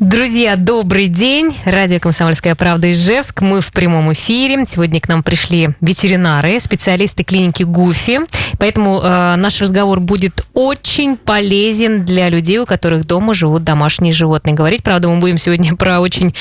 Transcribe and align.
Друзья, 0.00 0.56
добрый 0.56 1.08
день. 1.08 1.54
Радио 1.66 1.98
«Комсомольская 1.98 2.54
правда» 2.54 2.90
Ижевск. 2.90 3.42
Мы 3.42 3.60
в 3.60 3.70
прямом 3.70 4.10
эфире. 4.14 4.64
Сегодня 4.64 4.98
к 4.98 5.08
нам 5.08 5.22
пришли 5.22 5.72
ветеринары, 5.82 6.58
специалисты 6.58 7.22
клиники 7.22 7.64
ГУФИ. 7.64 8.20
Поэтому 8.58 9.02
э, 9.02 9.36
наш 9.36 9.60
разговор 9.60 10.00
будет 10.00 10.46
очень 10.54 11.18
полезен 11.18 12.06
для 12.06 12.30
людей, 12.30 12.56
у 12.60 12.64
которых 12.64 13.06
дома 13.06 13.34
живут 13.34 13.62
домашние 13.62 14.14
животные. 14.14 14.54
Говорить, 14.54 14.82
правда, 14.82 15.10
мы 15.10 15.20
будем 15.20 15.36
сегодня 15.36 15.76
про 15.76 16.00
очень 16.00 16.34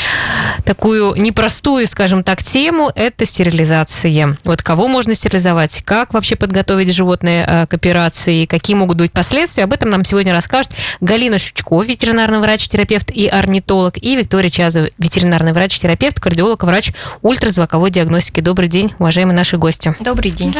такую 0.63 1.21
непростую, 1.21 1.85
скажем 1.85 2.23
так, 2.23 2.41
тему. 2.41 2.89
Это 2.95 3.25
стерилизация. 3.25 4.37
Вот 4.45 4.63
кого 4.63 4.87
можно 4.87 5.13
стерилизовать, 5.13 5.81
как 5.83 6.13
вообще 6.13 6.37
подготовить 6.37 6.95
животное 6.95 7.45
э, 7.45 7.67
к 7.67 7.73
операции, 7.73 8.45
какие 8.45 8.77
могут 8.77 8.99
быть 8.99 9.11
последствия. 9.11 9.65
Об 9.65 9.73
этом 9.73 9.89
нам 9.89 10.05
сегодня 10.05 10.31
расскажет 10.31 10.71
Галина 11.01 11.37
Шучко, 11.37 11.81
ветеринарный 11.81 12.39
врач-терапевт 12.39 13.11
и 13.11 13.27
орнитолог 13.27 13.48
орнитолог, 13.49 13.97
и 13.97 14.15
Виктория 14.15 14.49
Чазова, 14.49 14.89
ветеринарный 14.97 15.53
врач-терапевт, 15.53 16.19
кардиолог, 16.19 16.63
врач 16.63 16.91
ультразвуковой 17.23 17.89
диагностики. 17.89 18.39
Добрый 18.39 18.69
день, 18.69 18.93
уважаемые 18.99 19.35
наши 19.35 19.57
гости. 19.57 19.95
Добрый 19.99 20.31
день. 20.31 20.55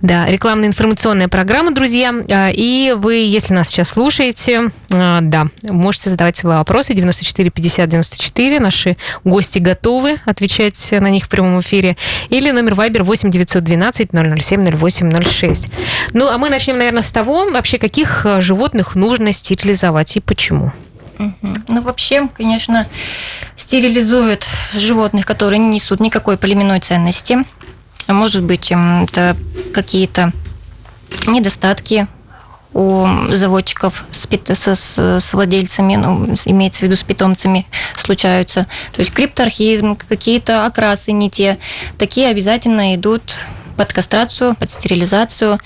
Да, 0.00 0.26
рекламная 0.28 0.68
информационная 0.68 1.28
программа, 1.28 1.74
друзья. 1.74 2.14
А, 2.30 2.50
и 2.50 2.92
вы, 2.92 3.16
если 3.16 3.54
нас 3.54 3.68
сейчас 3.68 3.90
слушаете, 3.90 4.70
а, 4.92 5.20
да, 5.20 5.48
можете 5.62 6.10
задавать 6.10 6.36
свои 6.36 6.56
вопросы. 6.56 6.94
94 6.94 7.50
50 7.50 7.88
94. 7.88 8.60
Наши 8.60 8.96
гости 9.24 9.58
готовы 9.58 10.20
отвечать 10.24 10.92
на 10.92 11.10
них 11.10 11.24
в 11.24 11.28
прямом 11.28 11.60
эфире. 11.60 11.96
Или 12.28 12.52
номер 12.52 12.74
Viber 12.74 13.02
8 13.02 13.30
912 13.30 14.10
007 14.12 14.76
08 14.76 15.24
06. 15.24 15.68
Ну, 16.12 16.28
а 16.28 16.38
мы 16.38 16.50
начнем, 16.50 16.78
наверное, 16.78 17.02
с 17.02 17.10
того, 17.10 17.50
вообще, 17.50 17.78
каких 17.78 18.24
а, 18.24 18.40
животных 18.40 18.94
нужно 18.94 19.32
стерилизовать 19.32 20.16
и 20.16 20.20
почему. 20.20 20.72
Ну, 21.18 21.82
вообще, 21.82 22.28
конечно, 22.28 22.86
стерилизуют 23.56 24.46
животных, 24.74 25.26
которые 25.26 25.58
не 25.58 25.76
несут 25.76 26.00
никакой 26.00 26.36
племенной 26.36 26.80
ценности. 26.80 27.44
Может 28.08 28.42
быть, 28.42 28.72
это 28.72 29.36
какие-то 29.72 30.32
недостатки 31.26 32.06
у 32.74 33.06
заводчиков 33.30 34.04
с, 34.10 34.26
с, 34.26 34.98
с 35.20 35.34
владельцами, 35.34 35.96
ну, 35.96 36.34
имеется 36.46 36.80
в 36.80 36.82
виду 36.84 36.96
с 36.96 37.02
питомцами, 37.02 37.66
случаются. 37.94 38.66
То 38.92 39.00
есть 39.00 39.12
крипторхизм, 39.12 39.96
какие-то 39.96 40.64
окрасы 40.64 41.12
не 41.12 41.28
те. 41.28 41.58
Такие 41.98 42.28
обязательно 42.28 42.94
идут 42.94 43.22
под 43.76 43.92
кастрацию, 43.92 44.54
под 44.54 44.70
стерилизацию. 44.70 45.58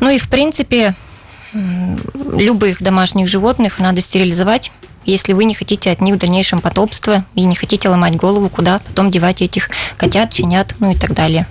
Ну 0.00 0.08
и, 0.10 0.18
в 0.18 0.28
принципе, 0.28 0.94
любых 1.52 2.82
домашних 2.82 3.28
животных 3.28 3.78
надо 3.78 4.00
стерилизовать 4.00 4.72
если 5.06 5.32
вы 5.32 5.44
не 5.44 5.54
хотите 5.54 5.90
от 5.90 6.00
них 6.00 6.16
в 6.16 6.18
дальнейшем 6.18 6.60
потомства 6.60 7.24
и 7.34 7.44
не 7.44 7.54
хотите 7.54 7.88
ломать 7.88 8.16
голову, 8.16 8.48
куда 8.48 8.78
потом 8.78 9.10
девать 9.10 9.42
этих 9.42 9.70
котят, 9.96 10.32
щенят, 10.32 10.74
ну 10.78 10.90
и 10.92 10.94
так 10.94 11.14
далее. 11.14 11.46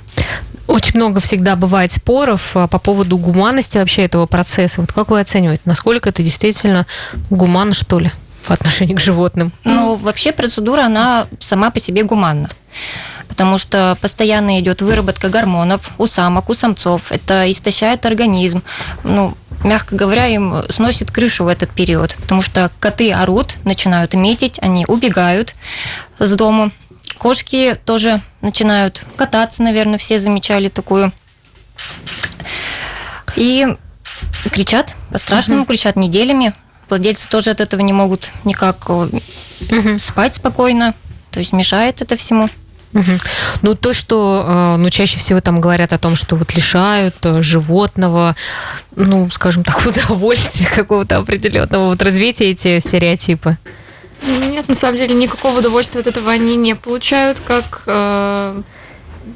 Очень 0.67 0.95
много 0.95 1.19
всегда 1.19 1.55
бывает 1.55 1.91
споров 1.91 2.55
а, 2.55 2.67
по 2.67 2.79
поводу 2.79 3.17
гуманности 3.17 3.77
вообще 3.77 4.03
этого 4.03 4.25
процесса. 4.25 4.79
Вот 4.79 4.93
как 4.93 5.09
вы 5.09 5.19
оцениваете, 5.19 5.61
насколько 5.65 6.09
это 6.09 6.23
действительно 6.23 6.87
гуманно, 7.29 7.73
что 7.73 7.99
ли, 7.99 8.11
по 8.47 8.53
отношению 8.53 8.95
к 8.97 9.01
животным? 9.01 9.51
Ну, 9.65 9.95
вообще 9.95 10.31
процедура, 10.31 10.85
она 10.85 11.27
сама 11.39 11.69
по 11.69 11.79
себе 11.79 12.03
гуманна 12.03 12.49
потому 13.33 13.57
что 13.57 13.97
постоянно 13.99 14.59
идет 14.59 14.83
выработка 14.83 15.27
гормонов 15.27 15.91
у 15.97 16.05
самок, 16.05 16.49
у 16.49 16.53
самцов. 16.53 17.11
Это 17.11 17.49
истощает 17.51 18.05
организм. 18.05 18.61
Ну, 19.03 19.35
мягко 19.63 19.95
говоря, 19.95 20.27
им 20.27 20.63
сносит 20.69 21.11
крышу 21.11 21.45
в 21.45 21.47
этот 21.47 21.69
период, 21.69 22.15
потому 22.15 22.41
что 22.41 22.71
коты 22.79 23.13
орут, 23.13 23.57
начинают 23.63 24.13
метить, 24.13 24.59
они 24.61 24.85
убегают 24.87 25.55
с 26.19 26.31
дому. 26.33 26.71
Кошки 27.17 27.77
тоже 27.85 28.21
начинают 28.41 29.05
кататься, 29.15 29.63
наверное, 29.63 29.97
все 29.97 30.19
замечали 30.19 30.67
такую. 30.67 31.11
И 33.35 33.65
кричат, 34.51 34.95
по-страшному 35.11 35.61
угу. 35.61 35.69
кричат 35.69 35.95
неделями. 35.95 36.53
Владельцы 36.89 37.29
тоже 37.29 37.51
от 37.51 37.61
этого 37.61 37.81
не 37.81 37.93
могут 37.93 38.31
никак 38.43 38.89
угу. 38.89 39.21
спать 39.99 40.35
спокойно, 40.35 40.93
то 41.31 41.39
есть 41.39 41.53
мешает 41.53 42.01
это 42.01 42.15
всему. 42.15 42.49
Угу. 42.93 43.11
Ну, 43.63 43.75
то, 43.75 43.93
что 43.93 44.45
э, 44.47 44.77
ну, 44.77 44.89
чаще 44.89 45.17
всего 45.17 45.41
там 45.41 45.59
говорят 45.59 45.93
о 45.93 45.97
том, 45.97 46.15
что 46.15 46.35
вот 46.35 46.53
лишают 46.55 47.15
э, 47.23 47.41
животного, 47.41 48.35
ну, 48.95 49.29
скажем 49.31 49.63
так, 49.63 49.85
удовольствия 49.85 50.67
какого-то 50.67 51.17
определенного, 51.17 51.89
вот 51.89 52.01
развития 52.01 52.51
эти 52.51 52.79
стереотипы. 52.79 53.57
Нет, 54.49 54.69
на 54.69 54.75
самом 54.75 54.97
деле 54.97 55.13
никакого 55.15 55.59
удовольствия 55.59 56.01
от 56.01 56.07
этого 56.07 56.31
они 56.31 56.55
не 56.55 56.75
получают, 56.75 57.39
как 57.39 57.83
э, 57.87 58.61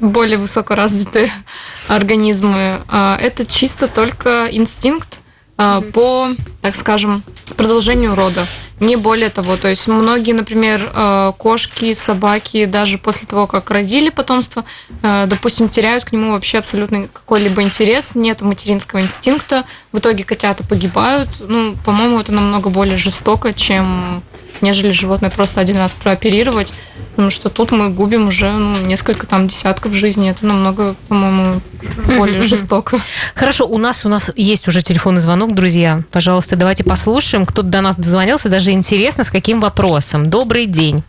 более 0.00 0.38
высокоразвитые 0.38 1.30
организмы. 1.88 2.80
А 2.88 3.18
это 3.20 3.44
чисто 3.44 3.88
только 3.88 4.48
инстинкт 4.50 5.20
mm-hmm. 5.58 5.92
по, 5.92 6.30
так 6.62 6.76
скажем, 6.76 7.22
продолжению 7.56 8.14
рода 8.14 8.46
не 8.80 8.96
более 8.96 9.30
того. 9.30 9.56
То 9.56 9.68
есть 9.68 9.88
многие, 9.88 10.32
например, 10.32 10.90
э, 10.94 11.32
кошки, 11.36 11.92
собаки, 11.94 12.64
даже 12.64 12.98
после 12.98 13.26
того, 13.26 13.46
как 13.46 13.70
родили 13.70 14.10
потомство, 14.10 14.64
э, 15.02 15.26
допустим, 15.26 15.68
теряют 15.68 16.04
к 16.04 16.12
нему 16.12 16.32
вообще 16.32 16.58
абсолютно 16.58 17.08
какой-либо 17.08 17.62
интерес, 17.62 18.14
нет 18.14 18.40
материнского 18.40 19.00
инстинкта, 19.00 19.64
в 19.92 19.98
итоге 19.98 20.24
котята 20.24 20.64
погибают. 20.64 21.28
Ну, 21.40 21.74
по-моему, 21.84 22.20
это 22.20 22.32
намного 22.32 22.70
более 22.70 22.98
жестоко, 22.98 23.52
чем 23.52 24.22
нежели 24.60 24.90
животное 24.90 25.30
просто 25.30 25.60
один 25.60 25.76
раз 25.76 25.92
прооперировать, 25.92 26.72
потому 27.10 27.30
что 27.30 27.48
тут 27.48 27.70
мы 27.70 27.90
губим 27.90 28.28
уже 28.28 28.50
ну, 28.50 28.76
несколько 28.78 29.26
там 29.26 29.48
десятков 29.48 29.92
жизней, 29.92 30.30
это 30.30 30.46
намного, 30.46 30.94
по-моему, 31.08 31.60
более 32.06 32.42
жестоко. 32.42 32.98
Хорошо, 33.34 33.66
у 33.66 33.78
нас 33.78 34.04
у 34.04 34.08
нас 34.08 34.30
есть 34.36 34.68
уже 34.68 34.82
телефонный 34.82 35.20
звонок, 35.20 35.54
друзья. 35.54 36.02
Пожалуйста, 36.10 36.56
давайте 36.56 36.84
послушаем. 36.84 37.46
Кто-то 37.46 37.68
до 37.68 37.80
нас 37.80 37.96
дозвонился, 37.96 38.48
даже 38.48 38.70
интересно, 38.72 39.24
с 39.24 39.30
каким 39.30 39.60
вопросом. 39.60 40.30
Добрый 40.30 40.66
день. 40.66 41.02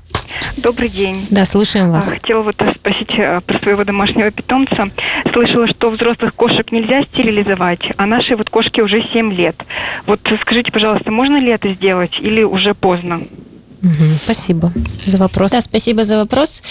Добрый 0.57 0.89
день. 0.89 1.25
Да, 1.29 1.45
слушаем 1.45 1.91
вас. 1.91 2.09
А, 2.09 2.11
хотела 2.11 2.41
вот 2.41 2.61
спросить 2.75 3.13
э, 3.17 3.41
про 3.45 3.59
своего 3.59 3.83
домашнего 3.83 4.29
питомца. 4.29 4.89
Слышала, 5.31 5.67
что 5.67 5.89
взрослых 5.89 6.33
кошек 6.35 6.71
нельзя 6.71 7.03
стерилизовать, 7.03 7.81
а 7.97 8.05
нашей 8.05 8.35
вот 8.35 8.49
кошке 8.49 8.83
уже 8.83 9.01
7 9.01 9.33
лет. 9.33 9.55
Вот 10.05 10.19
скажите, 10.41 10.71
пожалуйста, 10.71 11.11
можно 11.11 11.39
ли 11.39 11.49
это 11.49 11.71
сделать 11.73 12.17
или 12.19 12.43
уже 12.43 12.73
поздно? 12.73 13.21
Спасибо 14.23 14.71
за 15.05 15.17
вопрос. 15.17 15.51
Да, 15.51 15.61
спасибо 15.61 16.03
за 16.03 16.17
вопрос. 16.17 16.61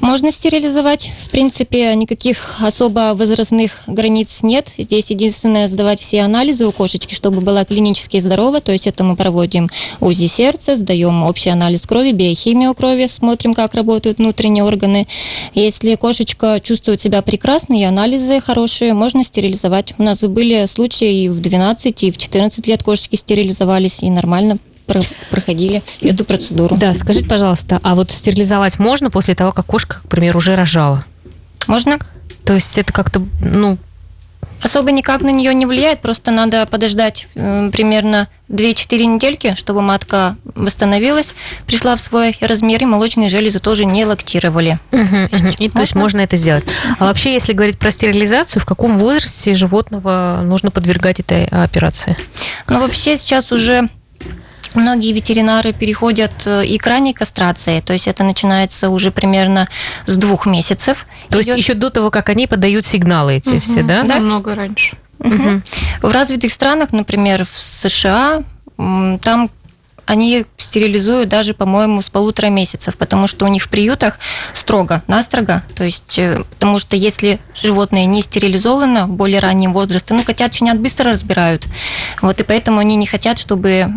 Можно 0.00 0.30
стерилизовать. 0.30 1.10
В 1.26 1.30
принципе, 1.30 1.94
никаких 1.94 2.60
особо 2.60 3.14
возрастных 3.14 3.84
границ 3.86 4.40
нет. 4.42 4.72
Здесь 4.76 5.10
единственное 5.10 5.68
сдавать 5.68 6.00
все 6.00 6.22
анализы 6.22 6.66
у 6.66 6.72
кошечки, 6.72 7.14
чтобы 7.14 7.40
была 7.40 7.64
клинически 7.64 8.18
здорова. 8.18 8.60
То 8.60 8.72
есть 8.72 8.86
это 8.86 9.04
мы 9.04 9.16
проводим 9.16 9.70
УЗИ 10.00 10.26
сердца, 10.26 10.76
сдаем 10.76 11.22
общий 11.22 11.50
анализ 11.50 11.86
крови, 11.86 12.12
биохимию 12.12 12.74
крови, 12.74 13.06
смотрим, 13.06 13.54
как 13.54 13.74
работают 13.74 14.18
внутренние 14.18 14.64
органы. 14.64 15.06
Если 15.54 15.94
кошечка 15.94 16.60
чувствует 16.62 17.00
себя 17.00 17.22
прекрасно 17.22 17.74
и 17.74 17.84
анализы 17.84 18.40
хорошие, 18.40 18.92
можно 18.92 19.24
стерилизовать. 19.24 19.94
У 19.98 20.02
нас 20.02 20.20
были 20.22 20.66
случаи 20.66 21.24
и 21.24 21.28
в 21.28 21.40
12, 21.40 22.02
и 22.04 22.10
в 22.10 22.18
14 22.18 22.66
лет 22.66 22.82
кошечки 22.82 23.16
стерилизовались, 23.16 24.02
и 24.02 24.10
нормально 24.10 24.58
проходили 25.30 25.82
эту 26.00 26.24
процедуру. 26.24 26.76
Да, 26.76 26.94
скажите, 26.94 27.26
пожалуйста, 27.26 27.80
а 27.82 27.94
вот 27.94 28.10
стерилизовать 28.10 28.78
можно 28.78 29.10
после 29.10 29.34
того, 29.34 29.52
как 29.52 29.66
кошка, 29.66 30.00
к 30.00 30.08
примеру, 30.08 30.38
уже 30.38 30.54
рожала? 30.54 31.04
Можно. 31.66 31.98
То 32.44 32.54
есть 32.54 32.78
это 32.78 32.92
как-то, 32.92 33.22
ну, 33.42 33.78
Особо 34.62 34.92
никак 34.92 35.22
на 35.22 35.30
нее 35.30 35.54
не 35.54 35.64
влияет, 35.64 36.02
просто 36.02 36.30
надо 36.30 36.66
подождать 36.66 37.28
э, 37.34 37.70
примерно 37.72 38.28
2-4 38.50 39.04
недельки, 39.06 39.54
чтобы 39.56 39.80
матка 39.80 40.36
восстановилась, 40.54 41.34
пришла 41.66 41.96
в 41.96 42.00
свой 42.00 42.36
размер, 42.40 42.82
и 42.82 42.84
молочные 42.84 43.30
железы 43.30 43.58
тоже 43.58 43.86
не 43.86 44.04
лактировали. 44.04 44.78
Угу, 44.92 45.02
угу. 45.02 45.54
И 45.58 45.70
то 45.70 45.80
есть 45.80 45.94
можно 45.94 46.20
это 46.20 46.36
сделать. 46.36 46.64
А 46.98 47.06
вообще, 47.06 47.32
если 47.32 47.54
говорить 47.54 47.78
про 47.78 47.90
стерилизацию, 47.90 48.60
в 48.60 48.66
каком 48.66 48.98
возрасте 48.98 49.54
животного 49.54 50.40
нужно 50.44 50.70
подвергать 50.70 51.20
этой 51.20 51.46
операции? 51.46 52.16
Ну, 52.68 52.80
вообще 52.80 53.16
сейчас 53.16 53.52
уже 53.52 53.88
Многие 54.74 55.12
ветеринары 55.12 55.72
переходят 55.72 56.46
э, 56.46 56.64
и 56.64 56.78
к 56.78 56.86
ранней 56.86 57.12
кастрации, 57.12 57.80
то 57.80 57.92
есть 57.92 58.08
это 58.08 58.24
начинается 58.24 58.88
уже 58.88 59.10
примерно 59.10 59.68
с 60.06 60.16
двух 60.16 60.46
месяцев. 60.46 61.06
То 61.28 61.40
Идет... 61.40 61.56
есть 61.56 61.68
еще 61.68 61.74
до 61.74 61.90
того, 61.90 62.10
как 62.10 62.28
они 62.28 62.46
подают 62.46 62.86
сигналы 62.86 63.34
эти 63.34 63.50
угу. 63.50 63.60
все, 63.60 63.82
да? 63.82 64.02
Да, 64.02 64.14
намного 64.14 64.54
раньше. 64.54 64.96
Угу. 65.18 65.62
В 66.02 66.12
развитых 66.12 66.52
странах, 66.52 66.92
например, 66.92 67.46
в 67.50 67.58
США, 67.58 68.42
там 68.76 69.50
они 70.10 70.44
стерилизуют 70.56 71.28
даже, 71.28 71.54
по-моему, 71.54 72.02
с 72.02 72.10
полутора 72.10 72.48
месяцев, 72.48 72.96
потому 72.96 73.28
что 73.28 73.44
у 73.44 73.48
них 73.48 73.62
в 73.62 73.68
приютах 73.68 74.18
строго, 74.52 75.04
настрого. 75.06 75.62
То 75.76 75.84
есть, 75.84 76.18
э, 76.18 76.42
потому 76.50 76.80
что 76.80 76.96
если 76.96 77.38
животное 77.54 78.06
не 78.06 78.20
стерилизовано 78.20 79.06
в 79.06 79.10
более 79.10 79.38
раннем 79.38 79.72
возрасте, 79.72 80.12
ну, 80.14 80.24
котят, 80.24 80.52
щенят 80.52 80.80
быстро 80.80 81.12
разбирают. 81.12 81.68
Вот 82.22 82.40
и 82.40 82.42
поэтому 82.42 82.80
они 82.80 82.96
не 82.96 83.06
хотят, 83.06 83.38
чтобы 83.38 83.88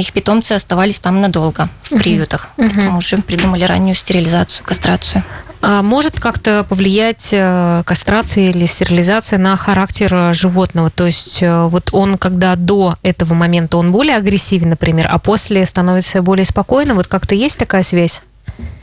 их 0.00 0.12
питомцы 0.12 0.54
оставались 0.54 0.98
там 0.98 1.20
надолго 1.20 1.68
в 1.84 1.90
приютах. 1.90 2.48
Uh-huh. 2.56 2.68
Поэтому 2.74 2.98
уже 2.98 3.18
придумали 3.18 3.62
раннюю 3.62 3.94
стерилизацию, 3.94 4.66
кастрацию. 4.66 5.22
А 5.62 5.82
может 5.82 6.18
как-то 6.18 6.64
повлиять 6.64 7.30
э, 7.32 7.82
кастрация 7.84 8.50
или 8.50 8.64
стерилизация 8.64 9.38
на 9.38 9.56
характер 9.56 10.14
э, 10.14 10.34
животного? 10.34 10.90
То 10.90 11.06
есть 11.06 11.42
э, 11.42 11.66
вот 11.66 11.90
он, 11.92 12.16
когда 12.16 12.56
до 12.56 12.96
этого 13.02 13.34
момента 13.34 13.76
он 13.76 13.92
более 13.92 14.16
агрессивен, 14.16 14.70
например, 14.70 15.06
а 15.10 15.18
после 15.18 15.66
становится 15.66 16.22
более 16.22 16.46
спокойным, 16.46 16.96
вот 16.96 17.08
как-то 17.08 17.34
есть 17.34 17.58
такая 17.58 17.82
связь? 17.82 18.22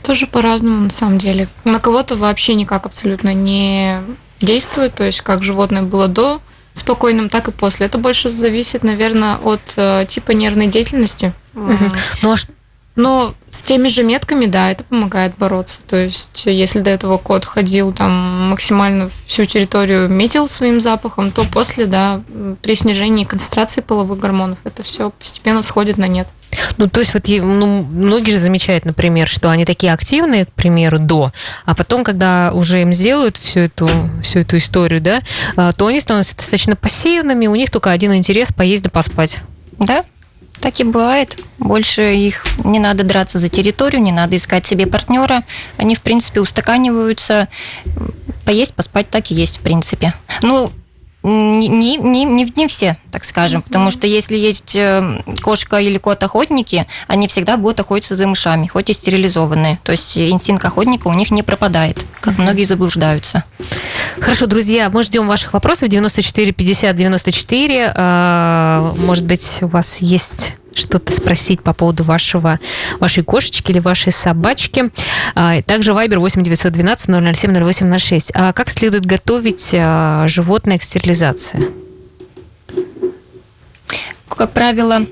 Тоже 0.04 0.28
по-разному, 0.28 0.82
на 0.82 0.90
самом 0.90 1.18
деле. 1.18 1.48
На 1.64 1.80
кого-то 1.80 2.16
вообще 2.16 2.54
никак 2.54 2.86
абсолютно 2.86 3.34
не 3.34 3.98
действует, 4.40 4.94
то 4.94 5.02
есть 5.02 5.20
как 5.22 5.42
животное 5.42 5.82
было 5.82 6.06
до 6.06 6.40
спокойным, 6.74 7.28
так 7.28 7.48
и 7.48 7.50
после. 7.50 7.86
Это 7.86 7.98
больше 7.98 8.30
зависит, 8.30 8.84
наверное, 8.84 9.34
от 9.34 10.08
типа 10.08 10.30
нервной 10.30 10.68
деятельности. 10.68 11.32
Угу. 11.54 11.92
Ну 12.22 12.32
а 12.32 12.36
но 12.98 13.32
с 13.48 13.62
теми 13.62 13.86
же 13.86 14.02
метками, 14.02 14.46
да, 14.46 14.72
это 14.72 14.82
помогает 14.82 15.32
бороться. 15.38 15.80
То 15.86 15.96
есть, 15.96 16.28
если 16.46 16.80
до 16.80 16.90
этого 16.90 17.16
кот 17.16 17.44
ходил 17.44 17.92
там 17.92 18.50
максимально 18.50 19.08
всю 19.26 19.44
территорию 19.44 20.08
метил 20.08 20.48
своим 20.48 20.80
запахом, 20.80 21.30
то 21.30 21.44
после, 21.44 21.86
да, 21.86 22.20
при 22.60 22.74
снижении 22.74 23.24
концентрации 23.24 23.82
половых 23.82 24.18
гормонов 24.18 24.58
это 24.64 24.82
все 24.82 25.10
постепенно 25.10 25.62
сходит 25.62 25.96
на 25.96 26.08
нет. 26.08 26.26
Ну, 26.76 26.88
то 26.88 26.98
есть 26.98 27.14
вот 27.14 27.28
ну, 27.28 27.84
многие 27.84 28.32
же 28.32 28.40
замечают, 28.40 28.84
например, 28.84 29.28
что 29.28 29.48
они 29.48 29.64
такие 29.64 29.92
активные, 29.92 30.46
к 30.46 30.52
примеру, 30.52 30.98
до, 30.98 31.30
а 31.66 31.76
потом, 31.76 32.02
когда 32.02 32.50
уже 32.52 32.82
им 32.82 32.92
сделают 32.92 33.36
всю 33.36 33.60
эту, 33.60 33.88
всю 34.24 34.40
эту 34.40 34.56
историю, 34.56 35.00
да, 35.00 35.22
а, 35.56 35.72
то 35.72 35.86
они 35.86 36.00
становятся 36.00 36.36
достаточно 36.36 36.74
пассивными, 36.74 37.46
у 37.46 37.54
них 37.54 37.70
только 37.70 37.92
один 37.92 38.12
интерес– 38.12 38.50
поесть 38.56 38.82
да 38.82 38.90
поспать. 38.90 39.38
Да, 39.78 40.04
так 40.60 40.80
и 40.80 40.84
бывает. 40.84 41.38
Больше 41.58 42.14
их 42.14 42.44
не 42.64 42.78
надо 42.78 43.04
драться 43.04 43.38
за 43.38 43.48
территорию, 43.48 44.02
не 44.02 44.12
надо 44.12 44.36
искать 44.36 44.66
себе 44.66 44.86
партнера. 44.86 45.44
Они, 45.76 45.94
в 45.94 46.02
принципе, 46.02 46.40
устаканиваются. 46.40 47.48
Поесть, 48.44 48.74
поспать 48.74 49.10
так 49.10 49.30
и 49.30 49.34
есть, 49.34 49.58
в 49.58 49.60
принципе. 49.60 50.14
Ну, 50.42 50.72
не, 51.28 51.68
не, 51.68 52.24
не, 52.24 52.44
не 52.44 52.66
все, 52.68 52.96
так 53.10 53.24
скажем, 53.24 53.62
потому 53.62 53.90
что 53.90 54.06
если 54.06 54.36
есть 54.36 54.74
э, 54.76 55.22
кошка 55.42 55.78
или 55.80 55.98
кот-охотники, 55.98 56.86
они 57.06 57.28
всегда 57.28 57.56
будут 57.56 57.80
охотиться 57.80 58.16
за 58.16 58.26
мышами, 58.26 58.66
хоть 58.66 58.90
и 58.90 58.92
стерилизованные. 58.92 59.78
То 59.82 59.92
есть 59.92 60.18
инстинкт 60.18 60.64
охотника 60.64 61.08
у 61.08 61.12
них 61.12 61.30
не 61.30 61.42
пропадает, 61.42 62.04
как 62.20 62.38
многие 62.38 62.64
заблуждаются. 62.64 63.44
Хорошо, 64.20 64.46
друзья, 64.46 64.90
мы 64.90 65.02
ждем 65.02 65.28
ваших 65.28 65.52
вопросов 65.52 65.88
94 65.88 66.52
50 66.52 66.96
94. 66.96 67.94
Может 68.98 69.24
быть, 69.24 69.58
у 69.62 69.66
вас 69.66 69.98
есть 70.02 70.54
что-то 70.74 71.12
спросить 71.12 71.62
по 71.62 71.72
поводу 71.72 72.04
вашего, 72.04 72.58
вашей 73.00 73.24
кошечки 73.24 73.70
или 73.70 73.78
вашей 73.78 74.12
собачки. 74.12 74.90
А, 75.34 75.60
также 75.62 75.92
Viber 75.92 76.18
8 76.18 76.42
912 76.42 77.06
007 77.06 77.52
0806. 77.54 78.30
А 78.34 78.52
как 78.52 78.70
следует 78.70 79.06
готовить 79.06 79.74
а, 79.74 80.26
животное 80.28 80.78
к 80.78 80.82
стерилизации? 80.82 81.72
Как 84.28 84.52
правило, 84.52 85.04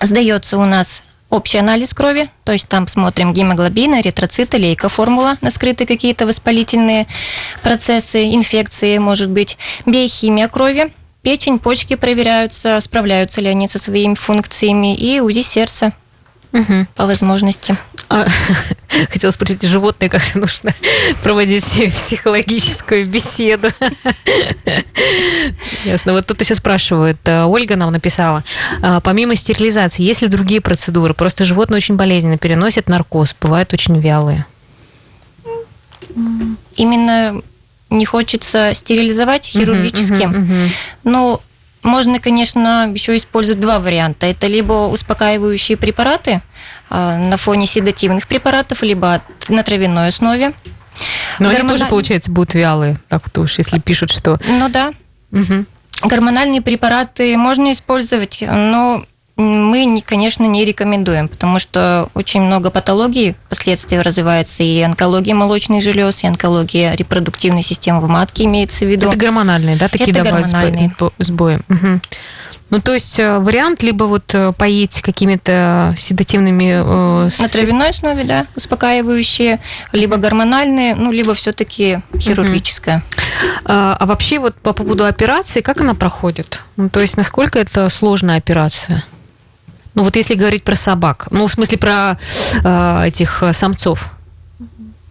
сдается 0.00 0.56
у 0.56 0.64
нас 0.64 1.02
общий 1.30 1.58
анализ 1.58 1.94
крови, 1.94 2.30
то 2.44 2.52
есть 2.52 2.68
там 2.68 2.86
смотрим 2.86 3.32
гемоглобин, 3.32 4.00
эритроциты, 4.00 4.58
лейкоформула 4.58 5.36
на 5.40 5.50
скрытые 5.50 5.86
какие-то 5.86 6.26
воспалительные 6.26 7.06
процессы, 7.62 8.34
инфекции, 8.34 8.98
может 8.98 9.30
быть, 9.30 9.56
биохимия 9.86 10.48
крови, 10.48 10.92
Печень, 11.22 11.58
почки 11.58 11.96
проверяются, 11.96 12.80
справляются 12.80 13.40
ли 13.40 13.48
они 13.48 13.68
со 13.68 13.78
своими 13.78 14.14
функциями, 14.14 14.96
и 14.96 15.20
УЗИ 15.20 15.42
сердца 15.42 15.92
угу. 16.52 16.86
по 16.94 17.06
возможности. 17.06 17.76
А, 18.08 18.26
хотела 19.10 19.30
спросить, 19.30 19.62
животные 19.62 20.08
как 20.08 20.34
нужно 20.34 20.74
проводить 21.22 21.64
психологическую 21.64 23.06
беседу? 23.06 23.68
Ясно. 25.84 26.12
Вот 26.12 26.26
тут 26.26 26.40
еще 26.40 26.54
спрашивают, 26.54 27.18
э, 27.24 27.44
Ольга 27.44 27.76
нам 27.76 27.92
написала, 27.92 28.44
«А, 28.82 29.00
помимо 29.00 29.36
стерилизации, 29.36 30.02
есть 30.02 30.22
ли 30.22 30.28
другие 30.28 30.60
процедуры? 30.60 31.14
Просто 31.14 31.44
животные 31.44 31.78
очень 31.78 31.96
болезненно 31.96 32.38
переносят 32.38 32.88
наркоз, 32.88 33.34
бывают 33.40 33.72
очень 33.72 33.98
вялые. 34.00 34.46
Именно 36.76 37.40
не 37.90 38.04
хочется 38.04 38.72
стерилизовать 38.74 39.46
хирургически. 39.46 40.22
Uh-huh, 40.22 40.32
uh-huh, 40.32 40.48
uh-huh. 40.48 40.70
Но 41.04 41.42
можно, 41.82 42.20
конечно, 42.20 42.90
еще 42.92 43.16
использовать 43.16 43.60
два 43.60 43.78
варианта. 43.78 44.26
Это 44.26 44.46
либо 44.46 44.88
успокаивающие 44.88 45.76
препараты 45.76 46.42
а, 46.88 47.18
на 47.18 47.36
фоне 47.36 47.66
седативных 47.66 48.28
препаратов, 48.28 48.82
либо 48.82 49.22
на 49.48 49.62
травяной 49.62 50.08
основе. 50.08 50.52
Но 51.38 51.48
Гормона... 51.48 51.60
они 51.60 51.68
тоже, 51.68 51.86
получается, 51.86 52.30
будут 52.30 52.54
вялые, 52.54 52.98
так 53.08 53.30
то 53.30 53.42
уж, 53.42 53.58
если 53.58 53.78
пишут, 53.78 54.10
что... 54.10 54.38
Ну 54.46 54.68
да. 54.68 54.92
Угу. 55.32 55.64
Гормональные 56.04 56.60
препараты 56.60 57.36
можно 57.36 57.72
использовать, 57.72 58.42
но 58.42 59.04
мы, 59.40 60.02
конечно, 60.04 60.44
не 60.44 60.64
рекомендуем, 60.64 61.28
потому 61.28 61.58
что 61.58 62.08
очень 62.14 62.42
много 62.42 62.70
патологий 62.70 63.36
впоследствии 63.46 63.96
развивается, 63.96 64.62
и 64.62 64.80
онкология 64.80 65.34
молочных 65.34 65.82
желез, 65.82 66.22
и 66.24 66.26
онкология 66.26 66.94
репродуктивной 66.94 67.62
системы 67.62 68.00
в 68.00 68.08
матке 68.08 68.44
имеется 68.44 68.84
в 68.84 68.88
виду. 68.88 69.08
Это 69.08 69.18
гормональные, 69.18 69.76
да, 69.76 69.88
такие 69.88 70.10
Это 70.10 70.22
гормональные. 70.22 70.94
сбои? 71.18 71.58
Угу. 71.68 72.00
Ну, 72.70 72.80
то 72.80 72.94
есть 72.94 73.18
э, 73.18 73.38
вариант 73.38 73.82
либо 73.82 74.04
вот 74.04 74.32
э, 74.32 74.52
поить 74.52 75.02
какими-то 75.02 75.94
седативными... 75.98 77.26
Э, 77.26 77.30
На 77.40 77.48
травяной 77.48 77.90
основе, 77.90 78.22
да, 78.22 78.46
успокаивающие, 78.54 79.58
либо 79.90 80.16
гормональные, 80.18 80.94
ну, 80.94 81.10
либо 81.10 81.34
все 81.34 81.52
таки 81.52 81.98
хирургическая. 82.16 82.98
Угу. 82.98 83.46
А, 83.64 83.96
а 83.98 84.06
вообще 84.06 84.38
вот 84.38 84.54
по 84.54 84.72
поводу 84.72 85.04
операции, 85.04 85.62
как 85.62 85.80
она 85.80 85.94
проходит? 85.94 86.62
Ну, 86.76 86.88
то 86.88 87.00
есть 87.00 87.16
насколько 87.16 87.58
это 87.58 87.88
сложная 87.88 88.36
операция? 88.38 89.02
Ну 89.94 90.02
вот 90.02 90.16
если 90.16 90.34
говорить 90.34 90.64
про 90.64 90.76
собак, 90.76 91.28
ну 91.30 91.46
в 91.46 91.52
смысле 91.52 91.78
про 91.78 92.18
э, 92.64 93.06
этих 93.06 93.42
э, 93.42 93.52
самцов. 93.52 94.10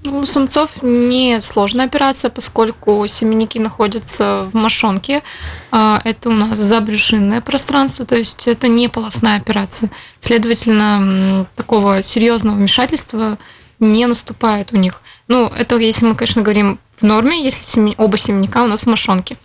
Ну, 0.03 0.19
у 0.19 0.25
самцов 0.25 0.81
не 0.81 1.41
сложная 1.41 1.85
операция, 1.85 2.31
поскольку 2.31 3.05
семенники 3.07 3.57
находятся 3.57 4.49
в 4.51 4.55
мошонке. 4.55 5.23
А, 5.71 5.99
это 6.05 6.29
у 6.29 6.33
нас 6.33 6.57
забрюшинное 6.57 7.41
пространство, 7.41 8.05
то 8.05 8.15
есть 8.15 8.47
это 8.47 8.69
не 8.69 8.87
полостная 8.87 9.35
операция. 9.35 9.89
Следовательно, 10.21 11.45
такого 11.57 12.01
серьезного 12.01 12.55
вмешательства 12.55 13.37
не 13.79 14.05
наступает 14.07 14.71
у 14.71 14.77
них. 14.77 15.01
Ну, 15.27 15.47
это 15.47 15.75
если 15.77 16.05
мы, 16.05 16.15
конечно, 16.15 16.41
говорим 16.41 16.79
в 17.01 17.03
норме, 17.03 17.43
если 17.43 17.93
оба 17.97 18.17
семенника 18.17 18.63
у 18.63 18.67
нас 18.67 18.83
в 18.83 18.87
мошонке. 18.87 19.35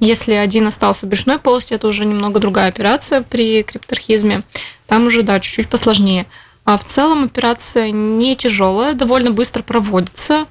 Если 0.00 0.32
один 0.32 0.66
остался 0.66 1.06
брюшной 1.06 1.38
полости, 1.38 1.74
это 1.74 1.86
уже 1.86 2.04
немного 2.04 2.40
другая 2.40 2.68
операция 2.68 3.22
при 3.22 3.62
крипторхизме. 3.62 4.42
Там 4.86 5.06
уже, 5.06 5.22
да, 5.22 5.40
чуть-чуть 5.40 5.68
посложнее. 5.68 6.26
А 6.64 6.78
в 6.78 6.84
целом 6.84 7.24
операция 7.24 7.90
не 7.90 8.36
тяжелая, 8.36 8.94
довольно 8.94 9.30
быстро 9.30 9.62
проводится, 9.62 10.46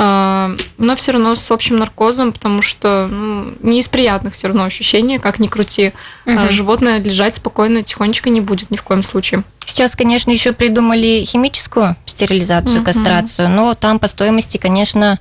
а, 0.00 0.54
но 0.78 0.94
все 0.94 1.10
равно 1.10 1.34
с 1.34 1.50
общим 1.50 1.76
наркозом, 1.76 2.32
потому 2.32 2.62
что 2.62 3.08
ну, 3.10 3.52
не 3.62 3.80
из 3.80 3.88
приятных 3.88 4.34
все 4.34 4.46
равно 4.46 4.62
ощущений, 4.62 5.18
как 5.18 5.40
ни 5.40 5.48
крути. 5.48 5.92
Угу. 6.24 6.52
Животное 6.52 7.00
лежать 7.00 7.34
спокойно, 7.34 7.82
тихонечко 7.82 8.30
не 8.30 8.40
будет 8.40 8.70
ни 8.70 8.76
в 8.76 8.82
коем 8.84 9.02
случае. 9.02 9.42
Сейчас, 9.66 9.96
конечно, 9.96 10.30
еще 10.30 10.52
придумали 10.52 11.24
химическую 11.26 11.96
стерилизацию, 12.06 12.76
угу. 12.76 12.84
кастрацию, 12.84 13.50
но 13.50 13.74
там 13.74 13.98
по 13.98 14.06
стоимости, 14.06 14.56
конечно, 14.56 15.18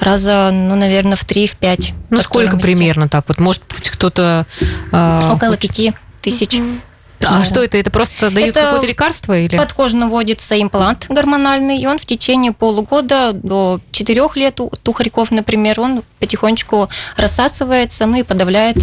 раза, 0.00 0.50
ну, 0.50 0.74
наверное, 0.74 1.16
в 1.16 1.26
3-5. 1.26 1.92
Ну, 2.08 2.22
сколько 2.22 2.46
стоимости. 2.46 2.66
примерно 2.66 3.08
так? 3.10 3.26
Вот, 3.28 3.38
может 3.38 3.62
быть, 3.68 3.90
кто-то... 3.90 4.46
Э, 4.90 5.32
Около 5.32 5.58
пяти 5.58 5.92
тысяч. 6.22 6.58
Угу. 6.58 6.80
А 7.24 7.38
да. 7.38 7.44
что 7.44 7.62
это? 7.62 7.78
Это 7.78 7.90
просто 7.90 8.30
дают 8.30 8.54
какое-то 8.54 8.86
лекарство 8.86 9.38
или? 9.38 9.56
Подкожно 9.56 10.08
вводится 10.08 10.60
имплант 10.60 11.06
гормональный, 11.08 11.78
и 11.78 11.86
он 11.86 11.98
в 11.98 12.06
течение 12.06 12.52
полугода 12.52 13.32
до 13.32 13.80
четырех 13.90 14.36
лет 14.36 14.60
у 14.60 14.70
тухарьков, 14.82 15.30
например, 15.30 15.80
он 15.80 16.02
потихонечку 16.20 16.88
рассасывается, 17.16 18.06
ну 18.06 18.18
и 18.18 18.22
подавляет 18.22 18.76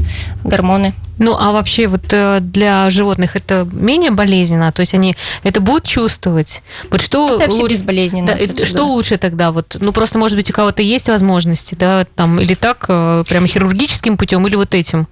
гормоны. 0.43 0.93
Ну, 1.21 1.35
а 1.37 1.51
вообще 1.51 1.85
вот 1.85 2.11
э, 2.13 2.39
для 2.39 2.89
животных 2.89 3.35
это 3.35 3.67
менее 3.71 4.09
болезненно? 4.09 4.71
То 4.71 4.79
есть 4.79 4.95
они 4.95 5.15
это 5.43 5.61
будут 5.61 5.85
чувствовать? 5.85 6.63
Вот 6.89 6.99
что 6.99 7.39
это 7.39 7.51
лучше, 7.51 7.75
безболезненно. 7.75 8.35
Да, 8.35 8.65
что 8.65 8.85
лучше 8.85 9.17
тогда? 9.19 9.51
Вот, 9.51 9.77
ну, 9.79 9.93
просто, 9.93 10.17
может 10.17 10.35
быть, 10.35 10.49
у 10.49 10.53
кого-то 10.53 10.81
есть 10.81 11.09
возможности, 11.09 11.75
да, 11.75 12.05
там, 12.15 12.41
или 12.41 12.55
так, 12.55 12.85
э, 12.89 13.23
прямо 13.29 13.45
хирургическим 13.45 14.17
путем, 14.17 14.47
или 14.47 14.55
вот 14.55 14.73
этим? 14.73 15.07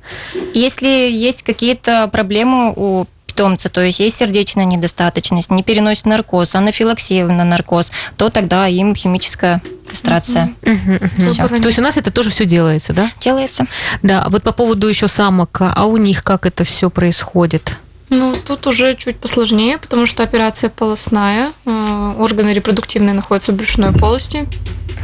Если 0.55 0.87
есть 0.87 1.43
какие-то 1.43 2.07
проблемы 2.07 2.73
у 2.75 3.05
питомца, 3.29 3.69
то 3.69 3.81
есть 3.81 3.99
есть 3.99 4.17
сердечная 4.17 4.65
недостаточность, 4.65 5.51
не 5.51 5.63
переносит 5.63 6.05
наркоз, 6.05 6.55
анафилаксия 6.55 7.27
на 7.27 7.43
наркоз, 7.43 7.91
то 8.17 8.29
тогда 8.29 8.67
им 8.67 8.95
химическая 8.95 9.61
кастрация. 9.87 10.53
То 10.63 11.67
есть 11.67 11.79
у 11.79 11.81
нас 11.81 11.97
это 11.97 12.11
тоже 12.11 12.31
все 12.31 12.45
делается, 12.45 12.93
да? 12.93 13.11
Делается. 13.19 13.65
Да, 14.01 14.25
вот 14.29 14.43
по 14.43 14.51
поводу 14.51 14.87
еще 14.87 15.07
самок, 15.07 15.57
а 15.61 15.85
у 15.85 15.97
них 15.97 16.23
как 16.23 16.45
это 16.45 16.63
все 16.63 16.89
происходит? 16.89 17.73
Ну, 18.09 18.33
тут 18.33 18.65
уже 18.65 18.95
чуть 18.95 19.17
посложнее, 19.17 19.77
потому 19.77 20.07
что 20.07 20.23
операция 20.23 20.71
полостная, 20.71 21.51
э, 21.65 22.13
органы 22.17 22.49
репродуктивные 22.53 23.13
находятся 23.13 23.51
в 23.51 23.55
брюшной 23.55 23.91
полости, 23.91 24.47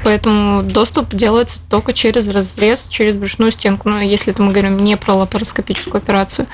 поэтому 0.04 0.64
доступ 0.64 1.14
делается 1.14 1.60
только 1.70 1.94
через 1.94 2.28
разрез, 2.30 2.88
через 2.88 3.16
брюшную 3.16 3.52
стенку, 3.52 3.90
ну, 3.90 4.00
если 4.00 4.34
это 4.34 4.42
мы 4.42 4.52
говорим 4.52 4.84
не 4.84 4.98
про 4.98 5.14
лапароскопическую 5.14 6.00
операцию. 6.00 6.48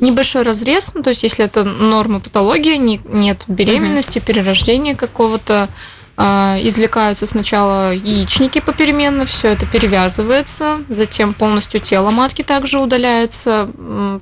Небольшой 0.00 0.42
разрез, 0.42 0.92
ну, 0.94 1.02
то 1.02 1.10
есть 1.10 1.22
если 1.22 1.44
это 1.44 1.64
норма 1.64 2.18
патологии, 2.20 2.76
не- 2.76 3.00
нет 3.04 3.44
беременности, 3.46 4.18
перерождения 4.18 4.94
какого-то, 4.94 5.68
а, 6.16 6.56
извлекаются 6.60 7.26
сначала 7.26 7.92
яичники 7.92 8.60
попеременно, 8.60 9.26
все 9.26 9.48
это 9.48 9.64
перевязывается, 9.66 10.80
затем 10.88 11.34
полностью 11.34 11.80
тело 11.80 12.10
матки 12.10 12.42
также 12.42 12.78
удаляется, 12.80 13.70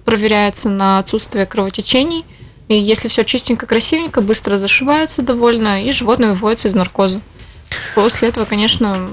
проверяется 0.05 0.69
на 0.69 0.99
отсутствие 0.99 1.47
кровотечений. 1.47 2.25
И 2.69 2.77
если 2.77 3.09
все 3.09 3.25
чистенько, 3.25 3.67
красивенько, 3.67 4.21
быстро 4.21 4.57
зашивается 4.57 5.23
довольно, 5.23 5.83
и 5.85 5.91
животное 5.91 6.31
выводится 6.31 6.69
из 6.69 6.75
наркоза. 6.75 7.21
После 7.95 8.29
этого, 8.29 8.45
конечно, 8.45 9.07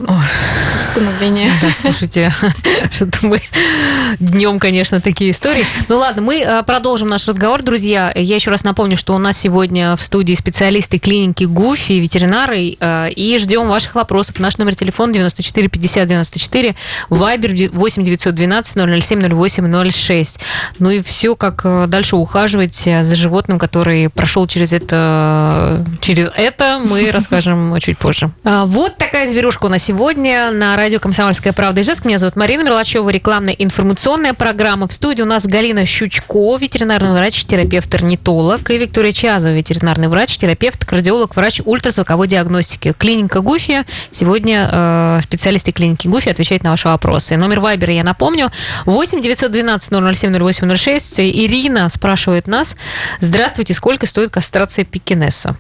восстановление. 0.79 1.51
Да, 1.61 1.69
слушайте, 1.71 2.33
что-то 2.91 3.25
мы 3.25 3.41
днем, 4.19 4.59
конечно, 4.59 5.01
такие 5.01 5.31
истории. 5.31 5.65
Ну 5.89 5.97
ладно, 5.97 6.21
мы 6.21 6.39
э, 6.39 6.63
продолжим 6.63 7.07
наш 7.07 7.27
разговор, 7.27 7.63
друзья. 7.63 8.11
Я 8.15 8.35
еще 8.35 8.51
раз 8.51 8.63
напомню, 8.63 8.97
что 8.97 9.15
у 9.15 9.17
нас 9.17 9.37
сегодня 9.37 9.95
в 9.95 10.01
студии 10.01 10.33
специалисты 10.33 10.99
клиники 10.99 11.45
ГУФИ, 11.45 11.93
ветеринары, 11.93 12.75
э, 12.79 13.09
и 13.11 13.37
ждем 13.37 13.67
ваших 13.67 13.95
вопросов. 13.95 14.39
Наш 14.39 14.57
номер 14.57 14.75
телефона 14.75 15.13
94 15.13 15.67
50 15.67 16.07
94, 16.07 16.75
Вайбер 17.09 17.71
8 17.71 18.03
912 18.03 19.03
007 19.03 19.33
08 19.33 19.91
06. 19.91 20.39
Ну 20.79 20.89
и 20.91 21.01
все, 21.01 21.35
как 21.35 21.61
э, 21.63 21.85
дальше 21.87 22.15
ухаживать 22.15 22.75
за 22.75 23.15
животным, 23.15 23.59
который 23.59 24.09
прошел 24.09 24.47
через 24.47 24.73
это, 24.73 25.83
через 26.01 26.29
это, 26.35 26.79
мы 26.83 27.11
расскажем 27.11 27.77
чуть 27.79 27.97
позже. 27.97 28.29
А, 28.49 28.65
Вот 28.65 28.95
такая 28.95 29.27
зверюшка 29.27 29.65
у 29.65 29.69
нас 29.69 29.83
сегодня 29.83 30.51
на 30.51 30.77
радио 30.77 31.01
«Комсомольская 31.01 31.51
правда» 31.51 31.81
Ижевск. 31.81 32.05
Меня 32.05 32.17
зовут 32.17 32.37
Марина 32.37 32.63
Мерлачева, 32.63 33.09
рекламная 33.09 33.53
информационная 33.53 34.33
программа. 34.33 34.87
В 34.87 34.93
студии 34.93 35.21
у 35.21 35.25
нас 35.25 35.45
Галина 35.45 35.85
Щучко, 35.85 36.55
ветеринарный 36.55 37.11
врач, 37.11 37.43
терапевт, 37.43 37.93
орнитолог, 37.93 38.69
и 38.69 38.77
Виктория 38.77 39.11
Чазова, 39.11 39.51
ветеринарный 39.51 40.07
врач, 40.07 40.37
терапевт, 40.37 40.85
кардиолог, 40.85 41.35
врач 41.35 41.59
ультразвуковой 41.65 42.29
диагностики. 42.29 42.93
Клиника 42.97 43.41
Гуфи. 43.41 43.83
Сегодня 44.11 44.69
э, 44.71 45.19
специалисты 45.23 45.73
клиники 45.73 46.07
Гуфи 46.07 46.29
отвечают 46.29 46.63
на 46.63 46.69
ваши 46.71 46.87
вопросы. 46.87 47.35
Номер 47.35 47.59
Вайбера 47.59 47.91
я 47.91 48.05
напомню. 48.05 48.49
8 48.85 49.21
912 49.21 49.89
007 49.89 50.39
08 50.39 50.77
06. 50.77 51.19
Ирина 51.19 51.89
спрашивает 51.89 52.47
нас. 52.47 52.77
Здравствуйте, 53.19 53.73
сколько 53.73 54.05
стоит 54.05 54.29
кастрация 54.29 54.85
пекинеса? 54.85 55.57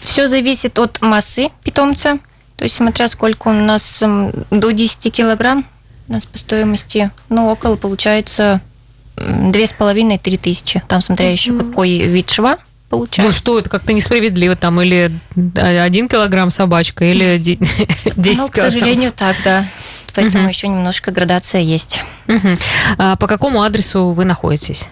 Все 0.00 0.28
зависит 0.28 0.78
от 0.78 1.00
массы 1.02 1.48
питомца, 1.64 2.18
то 2.56 2.64
есть 2.64 2.76
смотря 2.76 3.08
сколько 3.08 3.48
у 3.48 3.52
нас 3.52 4.02
м, 4.02 4.32
до 4.50 4.70
10 4.72 5.12
килограмм 5.12 5.64
у 6.08 6.12
нас 6.12 6.26
по 6.26 6.38
стоимости, 6.38 7.10
ну, 7.28 7.48
около 7.48 7.76
получается 7.76 8.60
две 9.16 9.66
с 9.66 9.72
половиной 9.72 10.18
три 10.18 10.36
тысячи. 10.36 10.82
Там 10.88 11.00
смотря 11.02 11.30
еще 11.30 11.52
какой 11.58 11.98
вид 11.98 12.30
шва 12.30 12.56
Ну 12.56 12.98
получается. 12.98 13.36
что, 13.36 13.58
это 13.58 13.68
как-то 13.68 13.92
несправедливо 13.92 14.56
там, 14.56 14.80
или 14.80 15.10
один 15.54 16.08
килограмм 16.08 16.50
собачка, 16.50 17.04
или 17.04 17.36
ди- 17.38 17.58
10 18.16 18.38
Ну, 18.38 18.48
к 18.48 18.54
килограмм. 18.54 18.72
сожалению, 18.72 19.12
так, 19.12 19.36
да. 19.44 19.66
Поэтому 20.14 20.48
еще 20.48 20.68
немножко 20.68 21.10
градация 21.12 21.60
есть. 21.60 22.00
А 22.96 23.16
по 23.16 23.26
какому 23.26 23.62
адресу 23.62 24.10
вы 24.10 24.24
находитесь? 24.24 24.86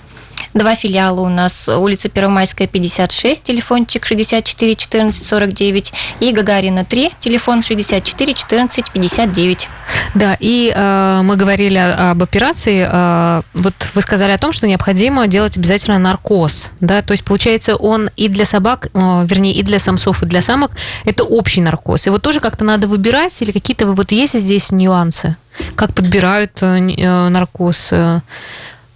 Два 0.56 0.74
филиала 0.74 1.20
у 1.20 1.28
нас. 1.28 1.68
Улица 1.68 2.08
Первомайская, 2.08 2.66
56, 2.66 3.42
телефончик 3.42 4.06
64 4.06 4.74
14 4.74 5.22
49. 5.22 5.92
И 6.20 6.32
Гагарина 6.32 6.82
3, 6.82 7.12
телефон 7.20 7.62
64 7.62 8.32
14 8.32 8.90
59. 8.90 9.68
Да, 10.14 10.34
и 10.40 10.72
э, 10.74 11.20
мы 11.22 11.36
говорили 11.36 11.76
об 11.76 12.22
операции. 12.22 12.88
э, 12.90 13.42
вот 13.52 13.74
вы 13.92 14.00
сказали 14.00 14.32
о 14.32 14.38
том, 14.38 14.52
что 14.52 14.66
необходимо 14.66 15.26
делать 15.26 15.58
обязательно 15.58 15.98
наркоз. 15.98 16.70
Да? 16.80 17.02
То 17.02 17.12
есть, 17.12 17.24
получается, 17.26 17.76
он 17.76 18.08
и 18.16 18.28
для 18.28 18.46
собак, 18.46 18.88
э, 18.94 19.26
вернее, 19.28 19.52
и 19.52 19.62
для 19.62 19.78
самцов, 19.78 20.22
и 20.22 20.26
для 20.26 20.40
самок 20.40 20.70
это 21.04 21.24
общий 21.24 21.60
наркоз. 21.60 22.06
И 22.06 22.10
вот 22.10 22.22
тоже 22.22 22.40
как-то 22.40 22.64
надо 22.64 22.86
выбирать, 22.88 23.42
или 23.42 23.50
какие-то 23.52 23.88
вот 23.92 24.10
есть 24.10 24.40
здесь 24.40 24.72
нюансы? 24.72 25.36
Как 25.74 25.92
подбирают 25.92 26.62
э, 26.62 26.78
э, 26.96 27.28
наркоз? 27.28 27.90
э, 27.92 28.20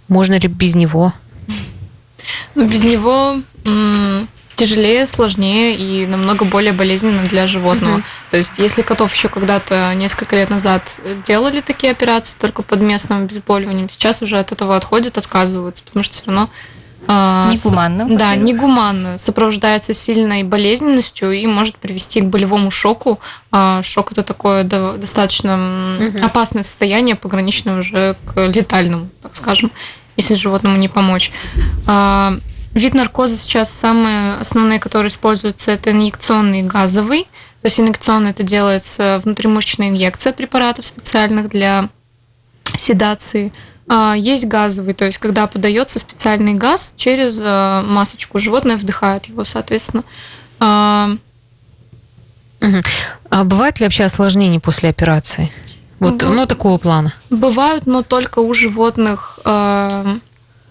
Можно 0.07 0.39
ли 0.39 0.47
без 0.47 0.73
него? 0.73 1.13
Но 2.55 2.65
без 2.65 2.83
него 2.83 3.37
тяжелее, 4.55 5.07
сложнее 5.07 5.75
и 5.75 6.05
намного 6.05 6.45
более 6.45 6.71
болезненно 6.73 7.23
для 7.23 7.47
животного. 7.47 7.93
Мгм. 7.95 8.03
То 8.29 8.37
есть, 8.37 8.51
если 8.57 8.83
котов 8.83 9.11
еще 9.13 9.27
когда-то 9.27 9.91
несколько 9.95 10.35
лет 10.35 10.51
назад 10.51 10.97
делали 11.25 11.61
такие 11.61 11.91
операции 11.91 12.35
только 12.39 12.61
под 12.61 12.79
местным 12.81 13.23
обезболиванием, 13.23 13.89
сейчас 13.89 14.21
уже 14.21 14.37
от 14.37 14.51
этого 14.51 14.75
отходят, 14.75 15.17
отказываются, 15.17 15.83
потому 15.83 16.03
что 16.03 16.13
все 16.13 16.23
равно 16.27 16.49
а, 17.07 17.49
с- 17.49 17.65
Негуманно, 17.65 17.97
Да, 18.05 18.27
во-первых. 18.29 18.37
негуманно. 18.47 19.17
Сопровождается 19.17 19.91
сильной 19.91 20.43
болезненностью 20.43 21.31
и 21.31 21.47
может 21.47 21.77
привести 21.77 22.21
к 22.21 22.25
болевому 22.25 22.69
шоку. 22.69 23.19
А 23.51 23.81
шок 23.81 24.11
это 24.11 24.21
такое 24.21 24.63
до- 24.63 24.93
достаточно 24.97 25.97
опасное 26.21 26.61
состояние, 26.61 27.15
пограничное 27.15 27.79
уже 27.79 28.15
к 28.31 28.39
летальному, 28.45 29.09
так 29.23 29.35
скажем, 29.35 29.71
если 30.21 30.35
животному 30.35 30.77
не 30.77 30.87
помочь. 30.87 31.31
А, 31.87 32.37
Вид 32.73 32.93
наркоза 32.93 33.35
сейчас 33.35 33.69
самые 33.69 34.35
основные, 34.35 34.79
которые 34.79 35.09
используются, 35.09 35.71
это 35.71 35.91
инъекционный 35.91 36.61
газовый. 36.61 37.23
То 37.61 37.65
есть 37.65 37.79
инъекционный 37.79 38.31
это 38.31 38.43
делается 38.43 39.21
внутримышечная 39.25 39.89
инъекция 39.89 40.31
препаратов 40.31 40.85
специальных 40.85 41.49
для 41.49 41.89
седации. 42.77 43.51
А, 43.87 44.15
Есть 44.15 44.47
газовый, 44.47 44.93
то 44.93 45.05
есть 45.05 45.17
когда 45.17 45.47
подается 45.47 45.99
специальный 45.99 46.53
газ 46.53 46.93
через 46.95 47.41
а, 47.43 47.81
масочку, 47.81 48.39
животное 48.39 48.77
вдыхает 48.77 49.25
его, 49.25 49.43
соответственно. 49.43 50.03
А, 50.59 51.09
бывает 53.43 53.79
ли 53.79 53.85
вообще 53.85 54.05
осложнение 54.05 54.61
после 54.61 54.89
операции? 54.89 55.51
Вот, 56.01 56.21
Ну, 56.23 56.33
ну, 56.33 56.45
такого 56.47 56.79
плана. 56.79 57.13
Бывают, 57.29 57.85
но 57.85 58.01
только 58.01 58.39
у 58.39 58.51
животных 58.55 59.39
а, 59.45 60.17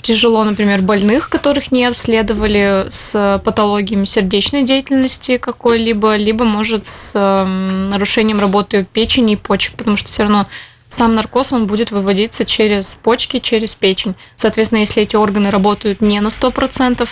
тяжело, 0.02 0.42
например, 0.42 0.82
больных, 0.82 1.30
которых 1.30 1.70
не 1.70 1.84
обследовали 1.84 2.86
с 2.88 3.40
патологиями 3.44 4.06
сердечной 4.06 4.64
деятельности 4.64 5.36
какой-либо, 5.36 6.16
либо, 6.16 6.44
может, 6.44 6.84
с 6.84 7.12
ам, 7.14 7.90
нарушением 7.90 8.40
работы 8.40 8.84
печени 8.92 9.34
и 9.34 9.36
почек, 9.36 9.74
потому 9.76 9.96
что 9.96 10.08
все 10.08 10.24
равно 10.24 10.46
сам 10.88 11.14
наркоз, 11.14 11.52
он 11.52 11.68
будет 11.68 11.92
выводиться 11.92 12.44
через 12.44 12.96
почки, 13.00 13.38
через 13.38 13.76
печень. 13.76 14.16
Соответственно, 14.34 14.80
если 14.80 15.04
эти 15.04 15.14
органы 15.14 15.50
работают 15.50 16.00
не 16.00 16.20
на 16.20 16.28
100%, 16.28 17.08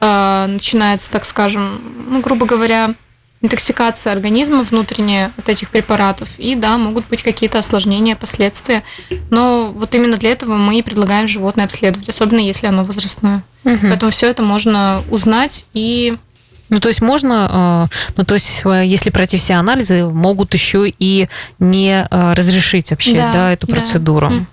а, 0.00 0.48
начинается, 0.48 1.08
так 1.12 1.24
скажем, 1.24 1.80
ну, 2.08 2.20
грубо 2.20 2.46
говоря, 2.46 2.94
интоксикация 3.42 4.12
организма 4.12 4.62
внутренняя 4.62 5.32
от 5.36 5.48
этих 5.48 5.70
препаратов. 5.70 6.28
И 6.38 6.54
да, 6.54 6.76
могут 6.76 7.06
быть 7.08 7.22
какие-то 7.22 7.58
осложнения, 7.58 8.16
последствия. 8.16 8.82
Но 9.30 9.72
вот 9.74 9.94
именно 9.94 10.16
для 10.16 10.30
этого 10.30 10.56
мы 10.56 10.78
и 10.78 10.82
предлагаем 10.82 11.26
животное 11.26 11.64
обследовать, 11.64 12.08
особенно 12.08 12.40
если 12.40 12.66
оно 12.66 12.84
возрастное. 12.84 13.42
Мгм. 13.64 13.88
Поэтому 13.88 14.12
все 14.12 14.28
это 14.28 14.42
можно 14.42 15.02
узнать 15.10 15.66
и 15.72 16.16
Ну, 16.70 16.80
то 16.80 16.88
есть 16.88 17.02
можно, 17.02 17.88
э, 17.90 18.12
ну, 18.16 18.24
то 18.24 18.34
есть, 18.34 18.62
э, 18.64 18.82
если 18.84 19.10
пройти 19.10 19.36
все 19.36 19.54
анализы, 19.54 20.04
могут 20.06 20.54
еще 20.54 20.88
и 20.88 21.28
не 21.58 22.06
э, 22.10 22.32
разрешить 22.34 22.90
вообще, 22.90 23.14
да, 23.14 23.52
эту 23.52 23.66
да. 23.66 23.74
процедуру. 23.74 24.30
Мгм. 24.30 24.46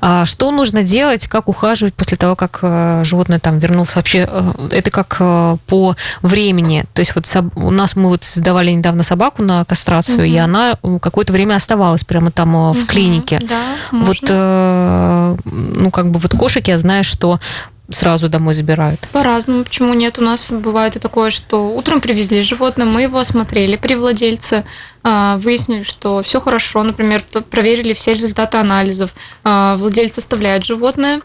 А 0.00 0.24
что 0.26 0.50
нужно 0.50 0.82
делать, 0.82 1.26
как 1.28 1.48
ухаживать 1.48 1.94
после 1.94 2.16
того, 2.16 2.36
как 2.36 2.60
животное 3.04 3.38
там 3.38 3.58
вернулось? 3.58 3.96
Вообще, 3.96 4.28
это 4.70 4.90
как 4.90 5.18
по 5.66 5.96
времени? 6.22 6.84
То 6.94 7.00
есть 7.00 7.14
вот 7.14 7.26
у 7.56 7.70
нас 7.70 7.96
мы 7.96 8.08
вот 8.08 8.24
сдавали 8.24 8.70
недавно 8.70 9.02
собаку 9.02 9.42
на 9.42 9.64
кастрацию, 9.64 10.24
и 10.24 10.34
Мгм. 10.36 10.44
она 10.44 10.76
какое-то 11.00 11.32
время 11.32 11.56
оставалась 11.56 12.04
прямо 12.04 12.30
там 12.30 12.72
в 12.72 12.86
клинике. 12.86 13.40
Да, 13.42 13.62
Вот, 13.92 14.22
можно. 14.22 14.26
э, 14.30 15.36
ну, 15.44 15.90
как 15.90 16.10
бы 16.10 16.18
вот 16.18 16.32
кошек 16.32 16.66
я 16.68 16.78
знаю, 16.78 17.04
что 17.04 17.40
сразу 17.90 18.28
домой 18.28 18.54
забирают. 18.54 19.00
По-разному. 19.12 19.64
Почему 19.64 19.94
нет? 19.94 20.18
У 20.18 20.22
нас 20.22 20.50
бывает 20.50 20.96
и 20.96 20.98
такое, 20.98 21.30
что 21.30 21.68
утром 21.74 22.00
привезли 22.00 22.42
животное, 22.42 22.86
мы 22.86 23.02
его 23.02 23.18
осмотрели 23.18 23.76
при 23.76 23.94
владельце, 23.94 24.64
а, 25.02 25.38
выяснили, 25.38 25.82
что 25.82 26.22
все 26.22 26.40
хорошо, 26.40 26.82
например, 26.82 27.22
проверили 27.50 27.92
все 27.94 28.12
результаты 28.12 28.58
анализов. 28.58 29.14
А, 29.44 29.76
Владелец 29.76 30.18
оставляет 30.18 30.64
животное, 30.64 31.20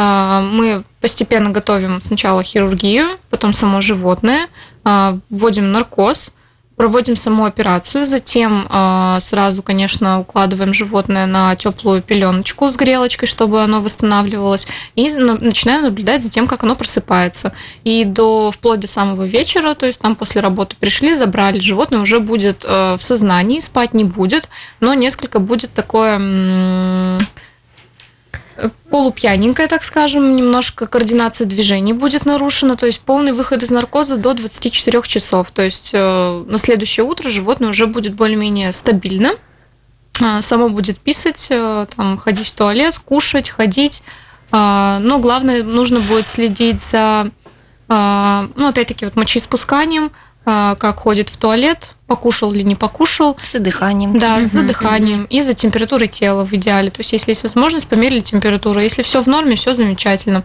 А, 0.00 0.42
мы 0.42 0.84
постепенно 1.00 1.50
готовим 1.50 2.00
сначала 2.00 2.42
хирургию, 2.44 3.18
потом 3.30 3.52
само 3.52 3.80
животное, 3.80 4.46
вводим 5.28 5.72
наркоз, 5.72 6.32
проводим 6.78 7.16
саму 7.16 7.44
операцию, 7.44 8.06
затем 8.06 8.66
э, 8.70 9.18
сразу, 9.20 9.62
конечно, 9.64 10.20
укладываем 10.20 10.72
животное 10.72 11.26
на 11.26 11.56
теплую 11.56 12.00
пеленочку 12.00 12.70
с 12.70 12.76
грелочкой, 12.76 13.26
чтобы 13.26 13.62
оно 13.62 13.80
восстанавливалось, 13.80 14.68
и 14.94 15.10
начинаем 15.10 15.82
наблюдать 15.82 16.22
за 16.22 16.30
тем, 16.30 16.46
как 16.46 16.62
оно 16.62 16.76
просыпается. 16.76 17.52
И 17.82 18.04
до 18.04 18.52
вплоть 18.52 18.78
до 18.78 18.86
самого 18.86 19.24
вечера, 19.24 19.74
то 19.74 19.86
есть 19.86 20.00
там 20.00 20.14
после 20.14 20.40
работы 20.40 20.76
пришли, 20.78 21.12
забрали 21.12 21.58
животное, 21.58 22.00
уже 22.00 22.20
будет 22.20 22.64
э, 22.64 22.96
в 22.96 23.02
сознании, 23.02 23.58
спать 23.58 23.92
не 23.92 24.04
будет, 24.04 24.48
но 24.78 24.94
несколько 24.94 25.40
будет 25.40 25.72
такое 25.72 27.18
полупьяненькая, 28.90 29.68
так 29.68 29.84
скажем, 29.84 30.34
немножко 30.34 30.86
координация 30.86 31.46
движений 31.46 31.92
будет 31.92 32.26
нарушена, 32.26 32.76
то 32.76 32.86
есть 32.86 33.00
полный 33.00 33.32
выход 33.32 33.62
из 33.62 33.70
наркоза 33.70 34.16
до 34.16 34.34
24 34.34 35.02
часов. 35.02 35.50
То 35.52 35.62
есть 35.62 35.90
э, 35.92 36.44
на 36.46 36.58
следующее 36.58 37.04
утро 37.04 37.28
животное 37.28 37.70
уже 37.70 37.86
будет 37.86 38.14
более-менее 38.14 38.72
стабильно, 38.72 39.30
а, 40.20 40.42
само 40.42 40.68
будет 40.68 40.98
писать, 40.98 41.46
э, 41.50 41.86
там, 41.96 42.16
ходить 42.16 42.48
в 42.48 42.52
туалет, 42.52 42.98
кушать, 42.98 43.48
ходить. 43.48 44.02
Но 44.50 45.18
главное, 45.20 45.62
нужно 45.62 46.00
будет 46.00 46.26
следить 46.26 46.80
за, 46.80 47.30
ну, 47.86 48.68
опять-таки, 48.68 49.04
вот 49.04 49.14
мочеиспусканием, 49.14 50.10
как 50.46 51.00
ходит 51.00 51.28
в 51.28 51.36
туалет, 51.36 51.92
покушал 52.08 52.52
или 52.52 52.64
не 52.64 52.74
покушал. 52.74 53.36
С 53.40 53.56
дыханием. 53.60 54.18
Да, 54.18 54.42
с 54.42 54.52
дыханием 54.52 55.24
и 55.24 55.42
за 55.42 55.54
температурой 55.54 56.08
тела 56.08 56.44
в 56.44 56.52
идеале. 56.54 56.90
То 56.90 57.00
есть, 57.00 57.12
если 57.12 57.30
есть 57.30 57.44
возможность, 57.44 57.86
померили 57.86 58.20
температуру. 58.20 58.80
Если 58.80 59.02
все 59.02 59.22
в 59.22 59.28
норме, 59.28 59.54
все 59.54 59.74
замечательно. 59.74 60.42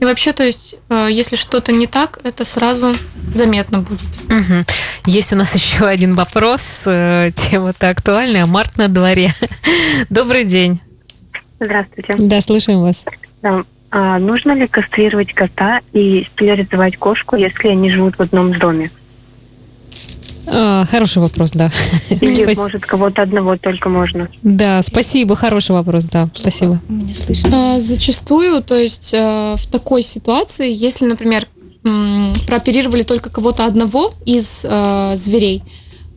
И 0.00 0.04
вообще, 0.04 0.32
то 0.32 0.42
есть, 0.42 0.74
э, 0.88 1.08
если 1.12 1.36
что-то 1.36 1.70
не 1.70 1.86
так, 1.86 2.18
это 2.24 2.44
сразу 2.44 2.92
заметно 3.32 3.80
будет. 3.80 4.00
Угу. 4.24 4.64
Есть 5.06 5.32
у 5.32 5.36
нас 5.36 5.54
еще 5.54 5.84
один 5.84 6.14
вопрос. 6.14 6.82
Э, 6.86 7.30
тема-то 7.36 7.90
актуальная. 7.90 8.46
Март 8.46 8.78
на 8.78 8.88
дворе. 8.88 9.30
Добрый 10.10 10.44
день. 10.44 10.80
Здравствуйте. 11.60 12.16
Да, 12.18 12.40
слышим 12.40 12.82
вас. 12.82 13.04
Да. 13.42 13.62
А 13.92 14.18
нужно 14.18 14.52
ли 14.52 14.66
кастрировать 14.66 15.34
кота 15.34 15.80
и 15.92 16.26
стерилизовать 16.32 16.96
кошку, 16.96 17.36
если 17.36 17.68
они 17.68 17.90
живут 17.90 18.16
в 18.16 18.22
одном 18.22 18.52
доме? 18.58 18.90
А, 20.46 20.84
хороший 20.84 21.18
вопрос, 21.18 21.52
да. 21.52 21.70
Или, 22.10 22.42
Спас... 22.44 22.56
может, 22.56 22.82
кого-то 22.82 23.22
одного 23.22 23.56
только 23.56 23.88
можно. 23.88 24.28
Да, 24.42 24.82
спасибо, 24.82 25.36
хороший 25.36 25.72
вопрос, 25.72 26.04
да, 26.04 26.28
спасибо. 26.34 26.80
Меня 26.88 27.14
слышно. 27.14 27.74
А, 27.74 27.80
зачастую, 27.80 28.62
то 28.62 28.76
есть 28.76 29.14
а, 29.16 29.56
в 29.56 29.66
такой 29.66 30.02
ситуации, 30.02 30.72
если, 30.72 31.06
например, 31.06 31.46
прооперировали 32.46 33.02
только 33.02 33.28
кого-то 33.28 33.66
одного 33.66 34.14
из 34.24 34.64
а, 34.68 35.16
зверей, 35.16 35.62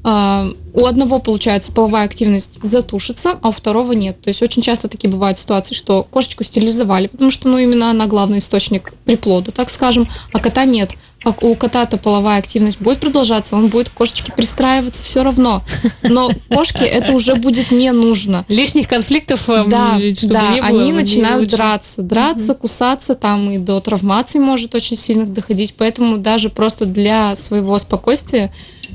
а, 0.07 0.51
у 0.75 0.85
одного, 0.85 1.17
получается, 1.17 1.71
половая 1.71 2.05
активность 2.05 2.63
затушится, 2.63 3.39
а 3.41 3.49
у 3.49 3.51
второго 3.51 3.93
нет. 3.93 4.21
То 4.21 4.27
есть 4.27 4.43
очень 4.43 4.61
часто 4.61 4.87
такие 4.87 5.09
бывают 5.09 5.39
ситуации, 5.39 5.73
что 5.73 6.03
кошечку 6.03 6.43
стерилизовали, 6.43 7.07
потому 7.07 7.31
что, 7.31 7.47
ну, 7.47 7.57
именно 7.57 7.89
она 7.89 8.05
главный 8.05 8.37
источник 8.37 8.93
приплода, 9.05 9.51
так 9.51 9.71
скажем, 9.71 10.07
а 10.31 10.39
кота 10.39 10.65
нет. 10.65 10.91
А 11.25 11.33
у 11.41 11.55
кота-то 11.55 11.97
половая 11.97 12.37
активность 12.37 12.79
будет 12.79 12.99
продолжаться, 12.99 13.55
он 13.55 13.67
будет 13.67 13.89
к 13.89 13.93
кошечке 13.93 14.31
пристраиваться 14.31 15.01
все 15.01 15.23
равно. 15.23 15.63
Но 16.03 16.29
кошке 16.49 16.85
это 16.85 17.13
уже 17.13 17.33
будет 17.33 17.71
не 17.71 17.91
нужно. 17.91 18.45
Лишних 18.47 18.87
конфликтов 18.87 19.45
да, 19.47 19.63
да, 19.65 19.97
не 19.97 20.61
было, 20.61 20.67
они 20.67 20.93
начинают 20.93 21.41
лучше. 21.41 21.55
драться, 21.55 22.01
драться, 22.03 22.51
угу. 22.51 22.61
кусаться, 22.61 23.15
там 23.15 23.49
и 23.49 23.57
до 23.57 23.79
травмаций 23.79 24.39
может 24.39 24.75
очень 24.75 24.95
сильно 24.95 25.25
доходить. 25.25 25.75
Поэтому 25.77 26.17
даже 26.17 26.49
просто 26.49 26.85
для 26.85 27.35
своего 27.35 27.79
спокойствия 27.79 28.51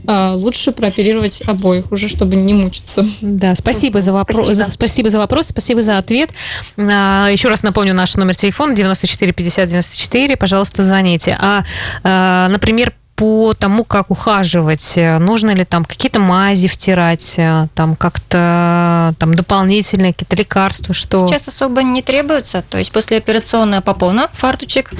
лучше 0.07 0.73
прооперировать 0.73 1.43
обоих 1.47 1.93
уже, 1.93 2.09
чтобы 2.09 2.37
не 2.37 2.55
мучиться. 2.55 3.07
Да, 3.21 3.55
спасибо 3.55 4.01
за 4.01 4.13
вопрос, 4.13 4.57
спасибо. 4.57 4.71
спасибо 4.73 5.11
за 5.11 5.19
вопрос, 5.19 5.47
спасибо 5.49 5.83
за 5.83 5.99
ответ. 5.99 6.31
А, 6.77 7.29
еще 7.29 7.49
раз 7.49 7.63
напомню 7.63 7.95
наш 7.95 8.17
номер 8.17 8.37
телефона 8.37 8.75
94 8.75 9.33
50 9.33 9.69
94, 9.69 10.37
пожалуйста, 10.37 10.83
звоните. 10.83 11.37
А, 11.41 11.65
а 12.03 12.49
например, 12.49 12.93
по 13.21 13.53
тому, 13.53 13.85
как 13.85 14.11
ухаживать, 14.11 14.95
нужно 14.97 15.51
ли 15.51 15.67
там 15.67 15.85
какие-то 15.85 16.21
мази 16.21 16.69
втирать, 16.69 17.39
там 17.75 17.95
как-то 17.95 19.15
там 19.19 19.35
дополнительные 19.35 20.15
какие-то 20.15 20.37
лекарства, 20.37 20.95
что... 20.95 21.29
Сейчас 21.29 21.47
особо 21.47 21.83
не 21.83 22.01
требуется, 22.01 22.65
то 22.67 22.79
есть 22.79 22.93
послеоперационная 22.93 23.83
попона, 23.83 24.29
фартучек 24.33 24.93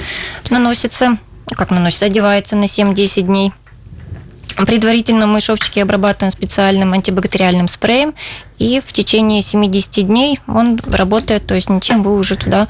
наносится, 0.51 1.17
как 1.47 1.71
наносится, 1.71 2.05
одевается 2.05 2.55
на 2.55 2.65
7-10 2.65 3.21
дней. 3.21 3.53
Предварительно 4.55 5.27
мы 5.27 5.41
шовчики 5.41 5.79
обрабатываем 5.79 6.31
специальным 6.31 6.93
антибактериальным 6.93 7.67
спреем, 7.67 8.13
и 8.57 8.81
в 8.85 8.93
течение 8.93 9.41
70 9.41 10.05
дней 10.05 10.39
он 10.47 10.79
работает, 10.87 11.45
то 11.47 11.55
есть 11.55 11.69
ничем 11.69 12.03
вы 12.03 12.17
уже 12.17 12.35
туда 12.35 12.67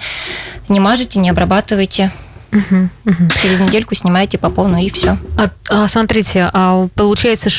не 0.69 0.79
мажете, 0.79 1.19
не 1.19 1.29
обрабатываете. 1.29 2.11
Угу, 2.51 2.89
угу. 3.05 3.29
Через 3.41 3.59
недельку 3.61 3.95
снимаете 3.95 4.37
по 4.37 4.49
полной 4.49 4.85
и 4.85 4.89
все. 4.89 5.17
А, 5.37 5.49
а, 5.69 5.87
смотрите, 5.87 6.49
а 6.51 6.87
получается 6.95 7.49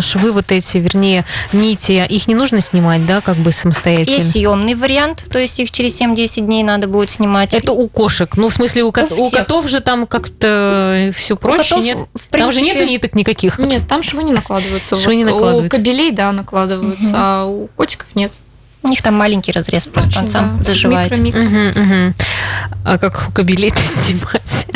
швы 0.00 0.32
вот 0.32 0.52
эти, 0.52 0.78
вернее, 0.78 1.24
нити, 1.52 2.04
их 2.08 2.28
не 2.28 2.34
нужно 2.34 2.60
снимать, 2.60 3.06
да, 3.06 3.20
как 3.20 3.36
бы 3.36 3.52
самостоятельно? 3.52 4.16
Есть 4.16 4.32
съемный 4.32 4.74
вариант, 4.74 5.24
то 5.30 5.38
есть 5.38 5.58
их 5.60 5.70
через 5.70 6.00
7-10 6.00 6.42
дней 6.42 6.62
надо 6.62 6.88
будет 6.88 7.10
снимать. 7.10 7.54
Это 7.54 7.72
у 7.72 7.88
кошек. 7.88 8.36
Ну, 8.36 8.48
в 8.48 8.54
смысле, 8.54 8.84
у, 8.84 8.92
кот, 8.92 9.12
у, 9.12 9.26
у 9.26 9.30
котов 9.30 9.68
же 9.68 9.80
там 9.80 10.06
как-то 10.06 11.12
все 11.14 11.36
проще, 11.36 11.70
котов, 11.70 11.84
нет? 11.84 11.96
Принципе... 11.96 12.38
Там 12.38 12.52
же 12.52 12.60
нет 12.62 12.86
ниток 12.86 13.14
никаких. 13.14 13.58
Нет, 13.58 13.82
там 13.88 14.02
швы 14.02 14.22
не 14.22 14.32
накладываются. 14.32 14.96
Швы 14.96 15.16
не 15.16 15.24
накладываются. 15.24 15.76
У 15.76 15.78
кобелей, 15.78 16.12
да, 16.12 16.32
накладываются, 16.32 17.08
угу. 17.08 17.16
а 17.16 17.44
у 17.46 17.66
котиков 17.68 18.08
нет. 18.14 18.32
У 18.82 18.88
них 18.88 19.02
там 19.02 19.14
маленький 19.14 19.52
разрез, 19.52 19.86
просто 19.86 20.10
Очень, 20.10 20.20
он 20.22 20.28
сам 20.28 20.58
да. 20.58 20.64
заживает. 20.64 21.18
Микро, 21.18 21.40
микро. 21.40 21.70
Угу, 21.70 21.80
угу. 21.80 22.14
А 22.84 22.98
как 22.98 23.26
у 23.28 23.32
кобелей-то 23.32 23.80
снимать? 23.80 24.66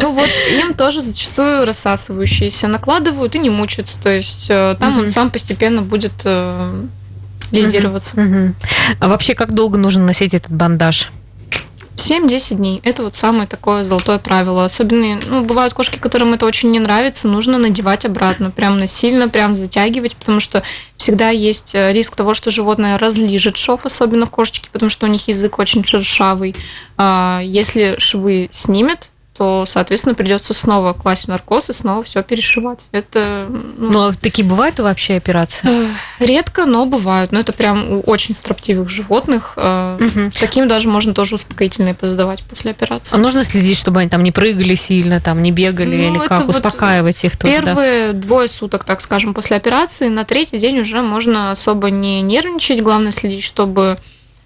Ну 0.00 0.12
вот, 0.12 0.28
им 0.50 0.74
тоже 0.74 1.02
зачастую 1.02 1.64
рассасывающиеся 1.64 2.68
накладывают 2.68 3.34
и 3.34 3.38
не 3.38 3.50
мучаются. 3.50 3.96
То 4.02 4.10
есть 4.10 4.46
э, 4.48 4.76
там 4.78 4.98
он 4.98 5.12
сам 5.12 5.30
постепенно 5.30 5.82
будет 5.82 6.12
э, 6.24 6.84
лизироваться. 7.50 8.54
А 8.98 9.08
вообще, 9.08 9.34
как 9.34 9.54
долго 9.54 9.78
нужно 9.78 10.04
носить 10.04 10.34
этот 10.34 10.52
бандаж? 10.52 11.10
7-10 11.96 12.56
дней. 12.56 12.80
Это 12.84 13.02
вот 13.02 13.16
самое 13.16 13.46
такое 13.46 13.82
золотое 13.82 14.18
правило. 14.18 14.64
Особенно, 14.64 15.18
ну, 15.28 15.44
бывают 15.44 15.74
кошки, 15.74 15.98
которым 15.98 16.34
это 16.34 16.46
очень 16.46 16.70
не 16.70 16.78
нравится, 16.78 17.28
нужно 17.28 17.58
надевать 17.58 18.04
обратно, 18.04 18.50
прям 18.50 18.78
насильно, 18.78 19.28
прям 19.28 19.54
затягивать, 19.54 20.14
потому 20.14 20.40
что 20.40 20.62
всегда 20.96 21.30
есть 21.30 21.74
э, 21.74 21.92
риск 21.92 22.14
того, 22.16 22.34
что 22.34 22.50
животное 22.50 22.98
разлижет 22.98 23.56
шов, 23.56 23.86
особенно 23.86 24.26
кошечки, 24.26 24.68
потому 24.72 24.90
что 24.90 25.06
у 25.06 25.08
них 25.08 25.26
язык 25.28 25.58
очень 25.58 25.84
шершавый. 25.84 26.54
А 26.96 27.40
если 27.42 27.96
швы 27.98 28.48
снимет, 28.50 29.10
то, 29.36 29.64
соответственно, 29.66 30.14
придется 30.14 30.54
снова 30.54 30.92
класть 30.92 31.24
в 31.24 31.28
наркоз 31.28 31.70
и 31.70 31.72
снова 31.72 32.02
все 32.02 32.22
перешивать. 32.22 32.80
Это. 32.92 33.46
Ну, 33.48 33.90
ну 33.90 34.00
а 34.08 34.12
такие 34.12 34.46
бывают 34.46 34.78
вообще 34.78 35.14
операции? 35.14 35.68
Редко, 36.18 36.64
но 36.64 36.86
бывают. 36.86 37.32
Но 37.32 37.40
это 37.40 37.52
прям 37.52 37.92
у 37.92 38.00
очень 38.00 38.34
строптивых 38.34 38.88
животных. 38.88 39.56
Угу. 39.56 40.30
Таким 40.38 40.68
даже 40.68 40.88
можно 40.88 41.12
тоже 41.14 41.34
успокоительные 41.34 41.94
позадавать 41.94 42.42
после 42.44 42.70
операции. 42.70 43.14
А 43.14 43.18
нужно 43.18 43.44
следить, 43.44 43.78
чтобы 43.78 44.00
они 44.00 44.08
там 44.08 44.22
не 44.22 44.32
прыгали 44.32 44.74
сильно, 44.74 45.20
там 45.20 45.42
не 45.42 45.52
бегали 45.52 46.08
ну, 46.08 46.14
или 46.14 46.26
как 46.26 46.46
вот 46.46 46.56
успокаивать 46.56 47.22
их 47.24 47.36
тоже? 47.36 47.56
Первые 47.56 48.12
да? 48.12 48.18
двое 48.18 48.48
суток, 48.48 48.84
так 48.84 49.00
скажем, 49.00 49.34
после 49.34 49.56
операции, 49.56 50.08
на 50.08 50.24
третий 50.24 50.58
день 50.58 50.80
уже 50.80 51.02
можно 51.02 51.50
особо 51.50 51.90
не 51.90 52.22
нервничать. 52.22 52.82
Главное 52.82 53.12
следить, 53.12 53.44
чтобы 53.44 53.98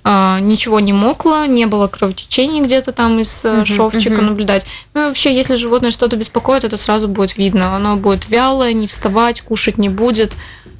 ничего 0.04 0.80
не 0.80 0.92
мокло, 0.92 1.44
не 1.44 1.66
было 1.66 1.86
кровотечений 1.86 2.62
где-то 2.62 2.92
там 2.92 3.20
из 3.20 3.44
uh-huh, 3.44 3.64
шовчика 3.64 4.14
uh-huh. 4.14 4.22
наблюдать. 4.22 4.66
Ну 4.94 5.02
и 5.02 5.04
вообще, 5.08 5.34
если 5.34 5.56
животное 5.56 5.90
что-то 5.90 6.16
беспокоит, 6.16 6.64
это 6.64 6.76
сразу 6.76 7.06
будет 7.06 7.36
видно. 7.36 7.76
Оно 7.76 7.96
будет 7.96 8.28
вялое, 8.28 8.72
не 8.72 8.86
вставать, 8.86 9.42
кушать 9.42 9.78
не 9.78 9.88
будет. 9.88 10.32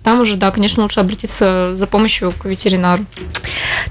Там 0.02 0.20
уже, 0.20 0.37
да, 0.37 0.50
конечно, 0.50 0.83
лучше 0.83 1.00
обратиться 1.00 1.72
за 1.74 1.87
помощью 1.87 2.33
к 2.33 2.46
ветеринару. 2.46 3.04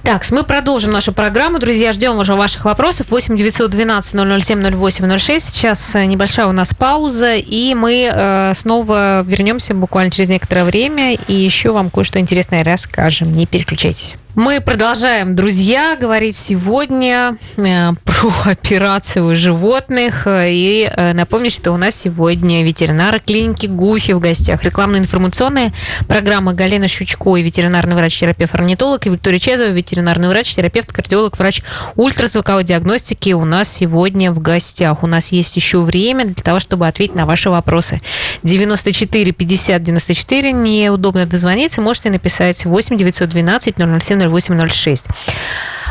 Так, 0.01 0.25
мы 0.31 0.43
продолжим 0.43 0.91
нашу 0.91 1.13
программу. 1.13 1.59
Друзья, 1.59 1.91
ждем 1.91 2.17
уже 2.17 2.33
ваших 2.33 2.65
вопросов. 2.65 3.11
8 3.11 3.37
912 3.37 4.43
007 4.43 4.75
08 4.75 5.17
06. 5.19 5.45
Сейчас 5.45 5.95
э, 5.95 6.05
небольшая 6.05 6.47
у 6.47 6.51
нас 6.51 6.73
пауза, 6.73 7.35
и 7.35 7.75
мы 7.75 8.09
э, 8.11 8.53
снова 8.55 9.21
вернемся 9.21 9.75
буквально 9.75 10.09
через 10.09 10.29
некоторое 10.29 10.63
время 10.63 11.13
и 11.13 11.35
еще 11.35 11.71
вам 11.71 11.91
кое-что 11.91 12.19
интересное 12.19 12.63
расскажем. 12.63 13.31
Не 13.33 13.45
переключайтесь. 13.45 14.15
Мы 14.39 14.61
продолжаем, 14.61 15.35
друзья, 15.35 15.97
говорить 15.99 16.37
сегодня 16.37 17.35
э, 17.57 17.91
про 18.05 18.29
операцию 18.45 19.35
животных. 19.35 20.25
И 20.29 20.89
э, 20.89 21.11
напомню, 21.11 21.49
что 21.49 21.73
у 21.73 21.77
нас 21.77 21.95
сегодня 21.95 22.63
ветеринары 22.63 23.19
клиники 23.19 23.67
ГУФИ 23.67 24.13
в 24.13 24.21
гостях. 24.21 24.63
Рекламно-информационная 24.63 25.73
программа 26.07 26.53
Галина 26.53 26.87
Щучко 26.87 27.35
и 27.35 27.43
ветеринарный 27.43 27.97
врач-терапевт 27.97 28.55
орнитолог 28.55 29.05
и 29.05 29.09
Виктория 29.09 29.39
Чезова, 29.39 29.71
ветеринарный 29.71 30.29
врач, 30.29 30.55
терапевт, 30.55 30.93
кардиолог, 30.93 31.37
врач 31.37 31.61
ультразвуковой 31.97 32.63
диагностики 32.63 33.33
у 33.33 33.43
нас 33.43 33.69
сегодня 33.69 34.31
в 34.31 34.39
гостях. 34.39 35.03
У 35.03 35.07
нас 35.07 35.33
есть 35.33 35.57
еще 35.57 35.81
время 35.81 36.23
для 36.23 36.41
того, 36.41 36.59
чтобы 36.59 36.87
ответить 36.87 37.13
на 37.13 37.25
ваши 37.25 37.49
вопросы. 37.49 37.99
94 38.43 39.33
50 39.33 39.83
94, 39.83 40.53
неудобно 40.53 41.25
дозвониться, 41.25 41.81
можете 41.81 42.09
написать 42.09 42.63
8 42.63 42.95
912 42.95 43.75
007 44.01 44.28
0806. 44.29 45.05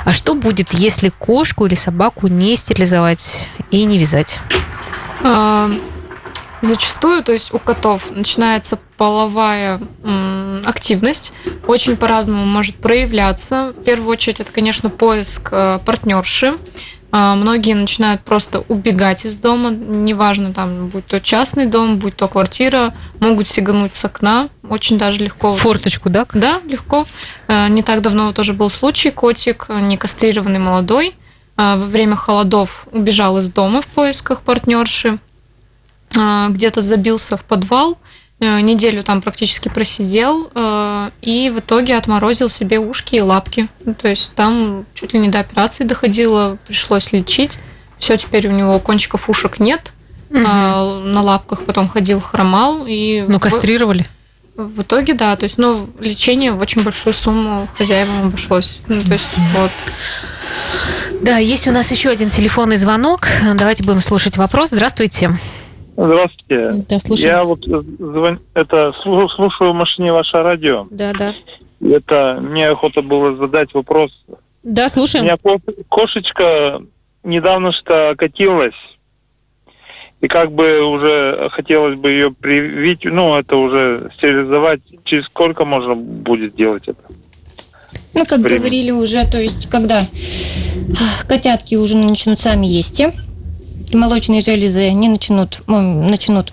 А 0.05 0.12
что 0.12 0.35
будет, 0.35 0.72
если 0.72 1.11
кошку 1.11 1.66
или 1.66 1.74
собаку 1.74 2.29
не 2.29 2.57
стерилизовать 2.57 3.51
и 3.70 3.85
не 3.85 3.98
вязать? 3.98 4.38
А, 5.22 5.70
Зачастую, 6.61 7.22
то 7.22 7.33
есть 7.33 7.55
у 7.55 7.59
котов 7.59 8.11
начинается 8.11 8.81
половая 8.96 9.81
активность, 10.64 11.33
очень 11.66 11.96
по-разному 11.96 12.44
может 12.44 12.77
проявляться. 12.77 13.72
В 13.79 13.85
первую 13.85 14.11
очередь 14.11 14.40
это, 14.40 14.51
конечно, 14.51 14.90
поиск 14.90 15.48
э, 15.53 15.79
партнерши. 15.85 16.55
А, 17.11 17.35
многие 17.37 17.75
начинают 17.75 18.21
просто 18.21 18.64
убегать 18.68 19.25
из 19.25 19.35
дома, 19.35 19.71
неважно, 19.71 20.53
там, 20.53 20.88
будь 20.88 21.07
то 21.07 21.21
частный 21.21 21.66
дом, 21.66 21.97
будь 21.97 22.16
то 22.16 22.29
квартира, 22.29 22.92
могут 23.18 23.49
сигануть 23.49 23.94
с 23.94 24.05
окна, 24.05 24.49
очень 24.68 24.99
даже 24.99 25.18
легко. 25.23 25.55
Форточку, 25.55 26.11
да? 26.11 26.27
Да, 26.35 26.61
легко. 26.66 27.07
А, 27.47 27.68
не 27.68 27.83
так 27.83 28.03
давно 28.03 28.33
тоже 28.33 28.53
был 28.53 28.68
случай, 28.68 29.11
котик, 29.11 29.66
не 29.68 29.97
кастрированный 29.97 30.59
молодой, 30.59 31.14
а, 31.57 31.77
во 31.77 31.87
время 31.87 32.14
холодов 32.14 32.87
убежал 32.92 33.38
из 33.38 33.51
дома 33.51 33.81
в 33.81 33.87
поисках 33.87 34.42
партнерши, 34.42 35.18
где-то 36.11 36.81
забился 36.81 37.37
в 37.37 37.44
подвал, 37.44 37.99
Э, 38.40 38.61
неделю 38.61 39.03
там 39.03 39.21
практически 39.21 39.68
просидел 39.68 40.49
э, 40.55 40.88
и 41.23 41.51
в 41.51 41.61
итоге 41.61 41.97
отморозил 41.97 42.49
себе 42.49 42.79
ушки 42.79 43.16
и 43.16 43.21
лапки. 43.21 43.68
Ну, 43.85 43.94
то 43.94 44.09
есть 44.09 44.33
там 44.35 44.87
чуть 44.94 45.12
ли 45.12 45.18
не 45.18 45.29
до 45.29 45.40
операции 45.40 45.85
доходило, 45.85 46.59
пришлось 46.66 47.12
лечить. 47.12 47.59
Все, 47.99 48.16
теперь 48.16 48.49
у 48.49 48.53
него 48.53 48.79
кончиков 48.79 49.29
ушек 49.29 49.59
нет. 49.59 49.92
Угу. 50.31 50.38
На 50.40 51.23
лапках 51.23 51.64
потом 51.64 51.88
ходил, 51.88 52.21
хромал. 52.21 52.85
И 52.87 53.25
ну, 53.27 53.40
кастрировали? 53.40 54.07
В, 54.57 54.62
в 54.62 54.83
итоге, 54.83 55.14
да. 55.14 55.37
То 55.37 55.44
есть, 55.44 55.59
ну, 55.59 55.88
лечение 56.01 56.53
в 56.53 56.61
очень 56.61 56.83
большую 56.83 57.14
сумму 57.14 57.68
хозяевам 57.77 58.27
обошлось. 58.29 58.79
Ну, 58.88 59.01
то 59.01 59.12
есть, 59.12 59.29
вот. 59.57 59.71
Да, 61.23 61.38
есть 61.38 61.66
у 61.66 61.73
нас 61.73 61.90
еще 61.90 62.11
один 62.11 62.31
телефонный 62.31 62.77
звонок. 62.77 63.29
Давайте 63.55 63.83
будем 63.83 64.03
слушать 64.03 64.37
вопрос. 64.37 64.71
Здравствуйте. 64.71 65.29
Здравствуйте. 65.29 65.68
Да, 65.99 66.99
слушаю. 67.01 67.29
Я 67.29 67.43
вот 67.43 67.65
звон... 67.65 68.39
это 68.55 68.93
слушаю 69.03 69.73
в 69.73 69.75
машине 69.75 70.13
ваше 70.13 70.43
радио. 70.43 70.87
Да, 70.91 71.13
да. 71.13 71.35
Это 71.81 72.39
мне 72.41 72.69
охота 72.69 73.03
было 73.03 73.35
задать 73.35 73.75
вопрос. 73.75 74.13
Да, 74.63 74.89
слушаем. 74.89 75.25
У 75.25 75.29
меня 75.29 75.61
кошечка 75.89 76.81
недавно 77.25 77.73
что 77.73 78.11
окатилась. 78.11 78.75
И 80.21 80.29
как 80.29 80.53
бы 80.53 80.83
уже 80.83 81.49
хотелось 81.51 81.99
бы 81.99 82.11
ее 82.11 82.33
привить, 82.33 83.05
ну, 83.05 83.37
это 83.37 83.57
уже 83.57 84.11
стерилизовать. 84.17 84.81
Через 85.05 85.25
сколько 85.27 85.65
можно 85.65 85.95
будет 85.95 86.55
делать 86.55 86.89
это? 86.89 87.03
Ну, 88.15 88.25
как 88.25 88.41
Время. 88.41 88.59
говорили 88.59 88.91
уже, 88.91 89.25
то 89.31 89.41
есть, 89.41 89.69
когда 89.69 90.03
котятки 91.29 91.77
уже 91.77 91.97
начнут 91.97 92.39
сами 92.41 92.67
есть, 92.67 93.01
молочные 93.94 94.40
железы 94.40 94.90
не 94.90 95.09
начнут, 95.09 95.62
начнут 95.66 96.53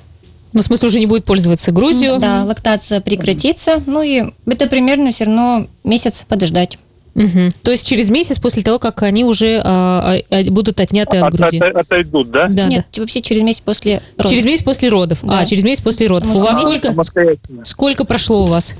ну, 0.53 0.61
в 0.61 0.63
смысле, 0.63 0.87
уже 0.87 0.99
не 1.01 1.05
будет 1.05 1.25
пользоваться 1.25 1.73
грудью. 1.73 2.17
Да, 2.17 2.45
лактация 2.45 3.01
прекратится. 3.01 3.83
Ну 3.85 4.01
и 4.01 4.23
это 4.45 4.67
примерно 4.67 5.11
все 5.11 5.25
равно 5.25 5.67
месяц 5.83 6.25
подождать. 6.25 6.79
Угу. 7.15 7.49
То 7.61 7.71
есть 7.71 7.87
через 7.87 8.09
месяц 8.09 8.39
после 8.39 8.61
того, 8.61 8.79
как 8.79 9.01
они 9.03 9.25
уже 9.25 9.61
а, 9.63 10.15
а, 10.29 10.43
будут 10.51 10.79
отняты 10.79 11.17
от, 11.17 11.33
от 11.33 11.35
груди. 11.35 11.59
От, 11.59 11.75
отойдут, 11.75 12.29
да? 12.29 12.47
да 12.49 12.67
Нет, 12.67 12.85
да. 12.93 13.01
вообще 13.01 13.21
через 13.21 13.41
месяц 13.41 13.61
после 13.61 14.01
родов. 14.17 14.31
Через 14.31 14.45
месяц 14.45 14.63
после 14.63 14.89
родов. 14.89 15.19
Да. 15.23 15.39
А, 15.39 15.45
через 15.45 15.63
месяц 15.63 15.81
после 15.81 16.07
родов. 16.07 16.29
Потому 16.29 16.45
у 16.45 16.47
вас 16.47 16.57
сколько, 16.57 17.65
сколько 17.65 18.03
прошло 18.05 18.43
у 18.43 18.45
вас? 18.47 18.75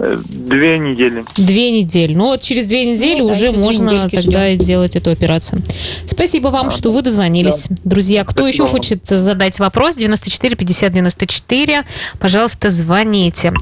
Две 0.00 0.78
недели. 0.78 1.24
Две 1.36 1.70
недели. 1.70 2.14
Ну 2.14 2.26
вот 2.26 2.40
через 2.40 2.66
две 2.66 2.86
недели 2.86 3.20
ну, 3.20 3.26
уже 3.26 3.52
да, 3.52 3.58
можно 3.58 4.08
тогда 4.08 4.48
ждем. 4.48 4.58
делать 4.58 4.96
эту 4.96 5.10
операцию. 5.10 5.62
Спасибо 6.06 6.48
вам, 6.48 6.68
а, 6.68 6.70
что 6.70 6.90
вы 6.90 7.02
дозвонились. 7.02 7.66
Да. 7.68 7.76
Друзья, 7.84 8.24
кто 8.24 8.44
Спасибо 8.44 8.48
еще 8.48 8.62
вам. 8.62 8.72
хочет 8.72 9.06
задать 9.06 9.58
вопрос, 9.58 9.96
94 9.96 10.56
50 10.56 10.92
94, 10.92 11.84
пожалуйста, 12.18 12.70
звоните. 12.70 13.52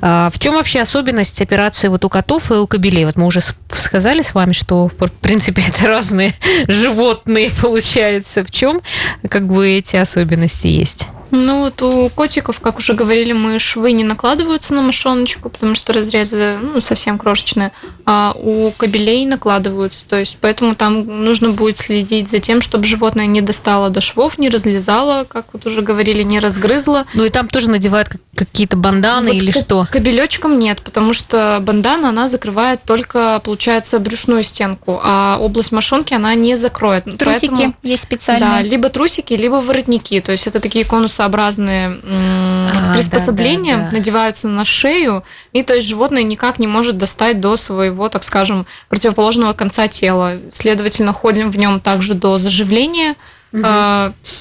А, 0.00 0.30
в 0.32 0.38
чем 0.38 0.54
вообще 0.54 0.80
особенность 0.80 1.42
операции 1.42 1.88
вот 1.88 2.04
у 2.06 2.08
котов 2.08 2.50
и 2.50 2.54
у 2.54 2.66
кобелей? 2.66 3.04
Вот 3.04 3.16
мы 3.16 3.26
уже 3.26 3.40
сказали 3.76 4.22
с 4.22 4.34
вами, 4.34 4.52
что, 4.52 4.88
в 4.88 5.10
принципе, 5.20 5.62
это 5.68 5.88
разные 5.88 6.32
животные, 6.68 7.50
получается. 7.60 8.44
В 8.44 8.50
чем 8.50 8.80
как 9.28 9.46
бы 9.46 9.68
эти 9.68 9.96
особенности 9.96 10.68
есть? 10.68 11.06
Ну 11.32 11.60
вот 11.60 11.80
у 11.80 12.10
котиков, 12.10 12.60
как 12.60 12.76
уже 12.76 12.92
говорили, 12.92 13.32
мы 13.32 13.58
швы 13.58 13.92
не 13.92 14.04
накладываются 14.04 14.74
на 14.74 14.82
мошоночку, 14.82 15.48
потому 15.48 15.74
что 15.74 15.94
разрезы 15.94 16.58
ну, 16.60 16.78
совсем 16.82 17.18
крошечные, 17.18 17.72
а 18.04 18.34
у 18.36 18.70
кобелей 18.72 19.24
накладываются. 19.24 20.06
То 20.06 20.18
есть 20.18 20.36
поэтому 20.42 20.74
там 20.74 21.24
нужно 21.24 21.48
будет 21.48 21.78
следить 21.78 22.28
за 22.28 22.38
тем, 22.38 22.60
чтобы 22.60 22.84
животное 22.84 23.24
не 23.24 23.40
достало 23.40 23.88
до 23.88 24.02
швов, 24.02 24.36
не 24.36 24.50
разлезало, 24.50 25.24
как 25.24 25.46
вот 25.54 25.64
уже 25.64 25.80
говорили, 25.80 26.22
не 26.22 26.38
разгрызло. 26.38 27.06
Ну 27.14 27.24
и 27.24 27.30
там 27.30 27.48
тоже 27.48 27.70
надевают 27.70 28.10
какие-то 28.34 28.76
банданы 28.76 29.32
вот 29.32 29.42
или 29.42 29.50
что? 29.52 29.86
Кобелечком 29.90 30.58
нет, 30.58 30.82
потому 30.82 31.14
что 31.14 31.58
бандана, 31.62 32.10
она 32.10 32.28
закрывает 32.28 32.82
только, 32.84 33.40
получается, 33.42 33.98
брюшную 33.98 34.42
стенку, 34.42 35.00
а 35.02 35.38
область 35.40 35.72
мошонки 35.72 36.12
она 36.12 36.34
не 36.34 36.56
закроет. 36.56 37.04
Трусики 37.04 37.48
Поэтому, 37.48 37.74
есть 37.82 38.02
специальные. 38.02 38.50
Да, 38.50 38.62
либо 38.62 38.90
трусики, 38.90 39.32
либо 39.32 39.56
воротники. 39.56 40.20
То 40.20 40.32
есть 40.32 40.46
это 40.46 40.60
такие 40.60 40.84
конусы 40.84 41.21
конусообразные 41.22 41.98
а, 42.04 42.94
приспособления 42.94 43.76
да, 43.76 43.82
да, 43.84 43.90
да. 43.90 43.96
надеваются 43.96 44.48
на 44.48 44.64
шею, 44.64 45.24
и 45.52 45.62
то 45.62 45.74
есть 45.74 45.88
животное 45.88 46.22
никак 46.22 46.58
не 46.58 46.66
может 46.66 46.98
достать 46.98 47.40
до 47.40 47.56
своего, 47.56 48.08
так 48.08 48.24
скажем, 48.24 48.66
противоположного 48.88 49.52
конца 49.52 49.88
тела. 49.88 50.38
Следовательно, 50.52 51.12
ходим 51.12 51.50
в 51.50 51.56
нем 51.56 51.80
также 51.80 52.14
до 52.14 52.38
заживления. 52.38 53.14
Угу. 53.52 53.66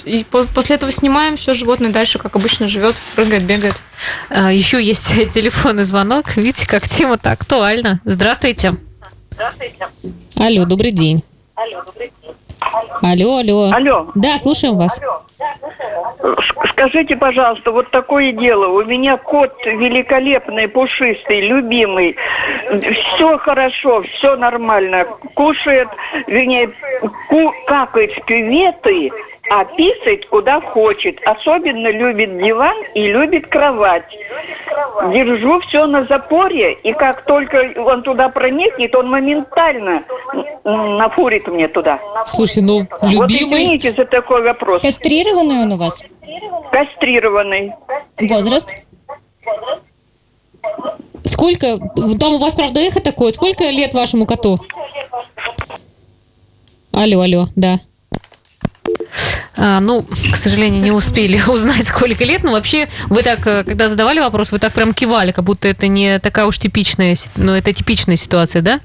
И 0.05 0.25
после 0.29 0.77
этого 0.77 0.91
снимаем, 0.91 1.35
все 1.35 1.53
животное 1.53 1.91
дальше, 1.91 2.17
как 2.17 2.35
обычно, 2.37 2.69
живет, 2.69 2.95
прыгает, 3.15 3.43
бегает. 3.43 3.75
А, 4.29 4.51
Еще 4.51 4.81
есть 4.81 5.09
телефонный 5.33 5.83
звонок. 5.83 6.37
Видите, 6.37 6.65
как 6.67 6.87
тема-то 6.87 7.31
актуальна. 7.31 7.99
Здравствуйте. 8.05 8.73
Здравствуйте. 9.31 9.87
Алло, 10.37 10.65
добрый 10.65 10.91
день. 10.91 11.23
Алло, 11.55 11.83
добрый 11.85 12.11
день. 12.21 12.31
Алло, 13.01 13.37
алло. 13.37 13.71
Алло. 13.73 14.07
Да, 14.15 14.37
слушаем 14.37 14.77
вас. 14.77 14.99
Скажите, 16.71 17.15
пожалуйста, 17.15 17.71
вот 17.71 17.89
такое 17.91 18.31
дело. 18.31 18.67
У 18.67 18.83
меня 18.83 19.17
кот 19.17 19.53
великолепный, 19.65 20.67
пушистый, 20.67 21.41
любимый. 21.41 22.15
Все 22.79 23.37
хорошо, 23.37 24.03
все 24.03 24.35
нормально. 24.35 25.05
Кушает, 25.33 25.89
вернее, 26.27 26.71
ку 27.29 27.53
какает 27.65 28.11
в 28.11 28.25
кюветы, 28.25 29.11
а 29.53 29.65
писает 29.65 30.27
куда 30.27 30.61
хочет. 30.61 31.19
Особенно 31.25 31.91
любит 31.91 32.37
диван 32.37 32.77
и 32.95 33.07
любит 33.11 33.47
кровать. 33.47 34.05
Держу 35.11 35.59
все 35.59 35.85
на 35.87 36.05
запоре, 36.05 36.71
и 36.71 36.93
как 36.93 37.25
только 37.25 37.73
он 37.75 38.01
туда 38.01 38.29
проникнет, 38.29 38.95
он 38.95 39.09
моментально 39.09 40.03
нафурит 40.63 41.47
мне 41.47 41.67
туда. 41.67 41.99
Слушай, 42.25 42.63
ну, 42.63 42.87
любимый... 43.01 43.17
Вот 43.17 43.31
извините 43.31 43.91
за 43.91 44.05
такой 44.05 44.41
вопрос. 44.41 44.83
Кастрированный 44.83 45.63
он 45.63 45.73
у 45.73 45.77
вас? 45.77 46.01
Кастрированный. 46.71 47.73
Возраст? 48.21 48.73
Сколько? 51.25 51.77
Там 52.21 52.35
у 52.35 52.37
вас, 52.37 52.55
правда, 52.55 52.79
эхо 52.79 53.01
такое. 53.01 53.31
Сколько 53.31 53.65
лет 53.65 53.93
вашему 53.93 54.25
коту? 54.25 54.59
Алло, 56.93 57.19
алло, 57.19 57.47
да. 57.57 57.79
А, 59.63 59.79
ну, 59.79 60.01
к 60.31 60.35
сожалению, 60.37 60.81
не 60.81 60.89
успели 60.91 61.39
узнать, 61.47 61.85
сколько 61.87 62.25
лет. 62.25 62.43
Но 62.43 62.51
вообще, 62.53 62.89
вы 63.09 63.21
так, 63.21 63.45
э, 63.45 63.63
когда 63.63 63.89
задавали 63.89 64.19
вопрос, 64.19 64.51
вы 64.51 64.57
так 64.57 64.73
прям 64.73 64.91
кивали, 64.91 65.31
как 65.31 65.43
будто 65.45 65.67
это 65.67 65.87
не 65.87 66.17
такая 66.17 66.47
уж 66.47 66.57
типичная, 66.57 67.13
си- 67.13 67.29
ну, 67.35 67.51
это 67.53 67.71
типичная 67.71 68.15
ситуация, 68.15 68.63
да? 68.63 68.79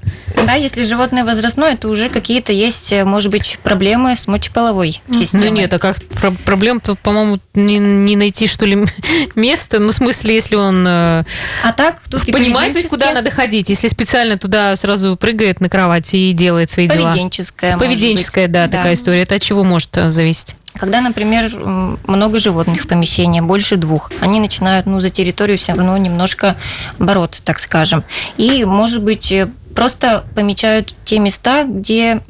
Да, 0.45 0.53
если 0.53 0.83
животное 0.83 1.25
возрастное, 1.25 1.75
то 1.77 1.87
уже 1.89 2.09
какие-то 2.09 2.53
есть, 2.53 2.91
э, 2.91 3.03
может 3.05 3.31
быть, 3.31 3.57
проблемы 3.63 4.15
с 4.15 4.27
мочеполовой 4.27 5.01
системой. 5.11 5.49
Ну 5.49 5.55
нет, 5.55 5.73
а 5.73 5.79
как 5.79 5.97
про- 6.05 6.29
проблем, 6.29 6.79
по- 6.79 6.93
по-моему, 6.93 7.39
не, 7.55 7.79
не 7.79 8.15
найти, 8.15 8.45
что 8.45 8.67
ли, 8.67 8.85
место. 9.35 9.79
Ну, 9.79 9.87
в 9.89 9.93
смысле, 9.95 10.35
если 10.35 10.57
он 10.57 10.85
э, 10.87 11.23
А 11.63 11.73
так, 11.75 11.97
тут 12.07 12.31
понимает 12.31 12.75
ведь, 12.75 12.87
куда 12.89 13.13
надо 13.13 13.31
ходить, 13.31 13.69
если 13.69 13.87
специально 13.87 14.37
туда 14.37 14.75
сразу 14.75 15.15
прыгает 15.17 15.59
на 15.59 15.69
кровати 15.69 16.17
и 16.17 16.33
делает 16.33 16.69
свои 16.69 16.87
дела. 16.87 17.07
Поведенческая, 17.09 17.77
Поведенческая, 17.79 18.43
быть. 18.45 18.51
да, 18.51 18.67
такая 18.67 18.93
история. 18.93 19.23
Это 19.23 19.33
от 19.35 19.41
чего 19.41 19.63
может 19.63 19.89
зависеть? 20.09 20.55
Когда, 20.77 21.01
например, 21.01 21.51
много 21.55 22.39
животных 22.39 22.83
в 22.83 22.87
помещении, 22.87 23.41
больше 23.41 23.77
двух, 23.77 24.11
они 24.19 24.39
начинают 24.39 24.85
ну, 24.85 24.99
за 24.99 25.09
территорию 25.09 25.57
все 25.57 25.73
равно 25.73 25.97
немножко 25.97 26.55
бороться, 26.99 27.43
так 27.43 27.59
скажем. 27.59 28.03
И, 28.37 28.65
может 28.65 29.01
быть, 29.01 29.31
э, 29.31 29.47
просто 29.75 30.25
помечают 30.35 30.95
те 31.05 31.19
места, 31.19 31.63
где 31.65 32.21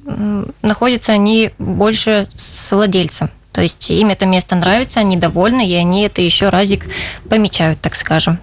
находятся 0.61 1.13
они 1.13 1.51
больше 1.57 2.27
с 2.35 2.75
владельцем. 2.75 3.29
То 3.51 3.61
есть 3.61 3.89
им 3.89 4.09
это 4.09 4.25
место 4.25 4.55
нравится, 4.55 4.99
они 4.99 5.17
довольны, 5.17 5.67
и 5.67 5.73
они 5.73 6.03
это 6.03 6.21
еще 6.21 6.49
разик 6.49 6.85
помечают, 7.27 7.81
так 7.81 7.95
скажем. 7.95 8.37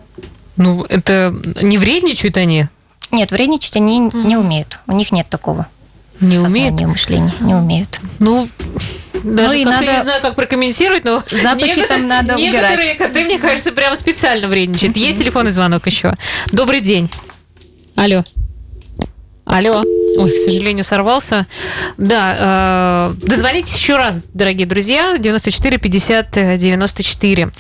Ну, 0.57 0.85
это 0.89 1.33
не 1.61 1.79
вредничают 1.79 2.37
они? 2.37 2.67
Нет, 3.11 3.31
вредничать 3.31 3.77
они 3.77 3.99
не 3.99 4.37
умеют. 4.37 4.81
У 4.87 4.93
них 4.93 5.13
нет 5.13 5.29
такого. 5.29 5.69
Не 6.21 6.39
умеют? 6.39 6.81
мышления. 6.81 7.33
Не 7.41 7.55
умеют. 7.55 8.01
Ну, 8.19 8.49
даже 9.25 9.59
и 9.61 9.65
как-то 9.65 9.81
надо- 9.81 9.93
не 9.97 10.03
знаю, 10.03 10.23
как 10.23 10.37
прокомментировать, 10.37 11.05
но 11.05 11.23
Запахи 11.27 11.65
некоторые- 11.67 11.89
там 11.89 12.07
надо 12.09 12.35
некоторые 12.35 12.75
убирать. 12.79 12.97
коты, 12.99 13.25
мне 13.25 13.39
кажется, 13.39 13.73
прямо 13.73 13.97
специально 13.97 14.47
вредничают. 14.49 14.97
Есть 14.97 15.19
телефонный 15.19 15.51
звонок 15.51 15.87
еще. 15.87 16.15
Добрый 16.53 16.81
день. 16.81 17.11
Алло. 17.97 18.23
Алло. 19.47 19.83
Ой, 20.17 20.31
к 20.31 20.35
сожалению, 20.37 20.85
сорвался. 20.85 21.47
Да, 21.99 23.13
э, 23.19 23.27
дозвонитесь 23.27 23.77
еще 23.77 23.97
раз, 23.97 24.23
дорогие 24.33 24.67
друзья. 24.67 25.19
94 25.19 25.77
50 25.79 26.31
94. 26.59 27.51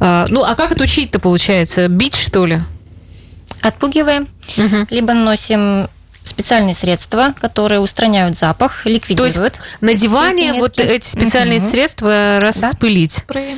Э, 0.00 0.24
ну, 0.28 0.42
а 0.42 0.54
как 0.56 0.72
отучить-то 0.72 1.20
получается? 1.20 1.86
Бить, 1.88 2.16
что 2.16 2.46
ли? 2.46 2.60
Отпугиваем, 3.62 4.26
Мгм. 4.56 4.86
либо 4.90 5.12
наносим 5.12 5.88
специальные 6.30 6.74
средства, 6.74 7.34
которые 7.40 7.80
устраняют 7.80 8.36
запах, 8.36 8.82
То 8.82 8.88
есть 8.88 9.08
ликвидируют. 9.08 9.60
на 9.80 9.94
диване 9.94 10.50
эти 10.50 10.58
вот 10.58 10.78
эти 10.80 11.06
специальные 11.06 11.58
Мгм. 11.60 11.68
средства 11.68 12.40
распылить. 12.40 13.12
Спрей. 13.12 13.56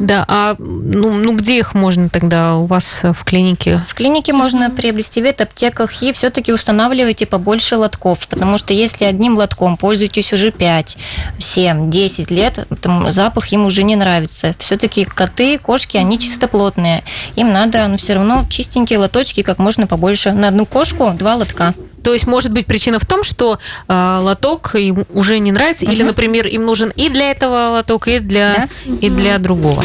Да, 0.00 0.24
а 0.28 0.54
ну, 0.58 1.12
ну 1.14 1.36
где 1.36 1.58
их 1.58 1.74
можно 1.74 2.08
тогда 2.08 2.56
у 2.56 2.66
вас 2.66 3.02
в 3.02 3.24
клинике? 3.24 3.84
В 3.88 3.94
клинике 3.94 4.32
можно 4.32 4.70
приобрести 4.70 5.20
в 5.20 5.24
ветаптеках 5.24 6.02
и 6.02 6.12
все-таки 6.12 6.52
устанавливайте 6.52 7.26
побольше 7.26 7.76
лотков, 7.76 8.26
потому 8.28 8.58
что 8.58 8.72
если 8.74 9.04
одним 9.04 9.36
лотком 9.36 9.76
пользуетесь 9.76 10.32
уже 10.32 10.50
5, 10.50 10.96
7, 11.38 11.90
10 11.90 12.30
лет, 12.30 12.66
там 12.80 13.10
запах 13.10 13.52
им 13.52 13.66
уже 13.66 13.82
не 13.82 13.96
нравится. 13.96 14.54
Все-таки 14.58 15.04
коты, 15.04 15.58
кошки, 15.58 15.96
они 15.96 16.18
чистоплотные. 16.18 17.02
Им 17.36 17.52
надо 17.52 17.86
ну, 17.88 17.96
все 17.96 18.14
равно 18.14 18.44
чистенькие 18.48 18.98
лоточки, 18.98 19.42
как 19.42 19.58
можно 19.58 19.86
побольше. 19.86 20.32
На 20.32 20.48
одну 20.48 20.66
кошку 20.66 21.10
два 21.14 21.36
лотка. 21.36 21.74
То 22.02 22.12
есть, 22.12 22.26
может 22.26 22.52
быть, 22.52 22.66
причина 22.66 22.98
в 22.98 23.06
том, 23.06 23.24
что 23.24 23.58
э, 23.88 24.18
лоток 24.20 24.74
им 24.74 25.04
уже 25.10 25.38
не 25.38 25.52
нравится, 25.52 25.86
или, 25.86 26.02
например, 26.02 26.46
им 26.46 26.66
нужен 26.66 26.92
и 26.96 27.08
для 27.08 27.30
этого 27.30 27.68
лоток, 27.70 28.08
и 28.08 28.18
для, 28.18 28.68
и 29.00 29.08
для 29.08 29.38
другого. 29.38 29.84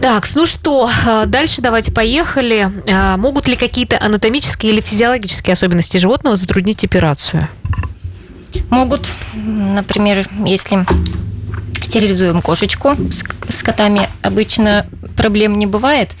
Так, 0.00 0.28
ну 0.34 0.46
что, 0.46 0.90
э, 1.06 1.24
дальше 1.26 1.62
давайте 1.62 1.92
поехали. 1.92 2.70
Э, 2.86 3.16
Могут 3.16 3.48
ли 3.48 3.56
какие-то 3.56 4.00
анатомические 4.00 4.72
или 4.72 4.80
физиологические 4.80 5.52
особенности 5.52 5.98
животного 5.98 6.36
затруднить 6.36 6.84
операцию? 6.84 7.48
Могут, 8.70 9.08
например, 9.34 10.26
если 10.44 10.84
стерилизуем 11.82 12.42
кошечку 12.42 12.96
с, 13.10 13.24
с 13.48 13.62
котами, 13.62 14.08
обычно 14.22 14.86
проблем 15.16 15.58
не 15.58 15.66
бывает, 15.66 16.16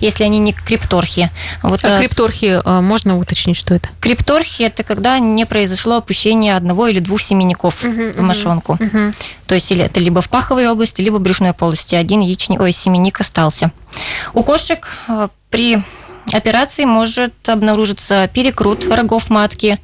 если 0.00 0.24
они 0.24 0.38
не 0.38 0.52
крипторхи. 0.52 1.30
Вот, 1.62 1.84
А 1.84 1.96
а, 1.96 1.98
крипторхи, 2.00 2.60
э, 2.64 2.80
можно 2.80 3.18
уточнить, 3.18 3.56
что 3.56 3.74
это? 3.74 3.88
Крипторхи– 4.00 4.62
это 4.64 4.82
когда 4.82 5.18
не 5.18 5.44
произошло 5.46 5.96
опущение 5.96 6.56
одного 6.56 6.86
или 6.86 7.00
двух 7.00 7.20
семенников 7.22 7.82
в 7.82 8.20
мошонку. 8.20 8.78
То 9.46 9.54
есть 9.54 9.70
или 9.70 9.84
это 9.84 10.00
либо 10.00 10.22
в 10.22 10.28
паховой 10.28 10.68
области, 10.68 11.00
либо 11.00 11.16
в 11.16 11.20
брюшной 11.20 11.52
полости. 11.52 11.94
Один 11.94 12.20
яичник, 12.20 12.60
ой, 12.60 12.72
семенник 12.72 13.20
остался. 13.20 13.70
У 14.32 14.42
кошек 14.42 14.86
э, 15.08 15.28
при 15.50 15.78
операции 16.32 16.84
может 16.84 17.48
обнаружиться 17.48 18.28
перекрут 18.32 18.86
рогов 18.86 19.30
матки, 19.30 19.78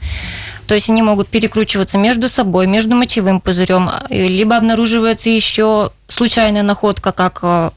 то 0.73 0.77
есть 0.77 0.89
они 0.89 1.03
могут 1.03 1.29
перекручиваться 1.29 1.99
между 1.99 2.31
собой, 2.31 2.67
между 2.67 2.95
мочевым 2.95 3.43
пузырем, 3.43 3.91
либо 4.09 4.57
обнаруживается 4.57 5.29
еще 5.29 5.91
случайная 6.09 6.63
находка, 6.63 7.13
как 7.13 7.41
э, 7.43 7.71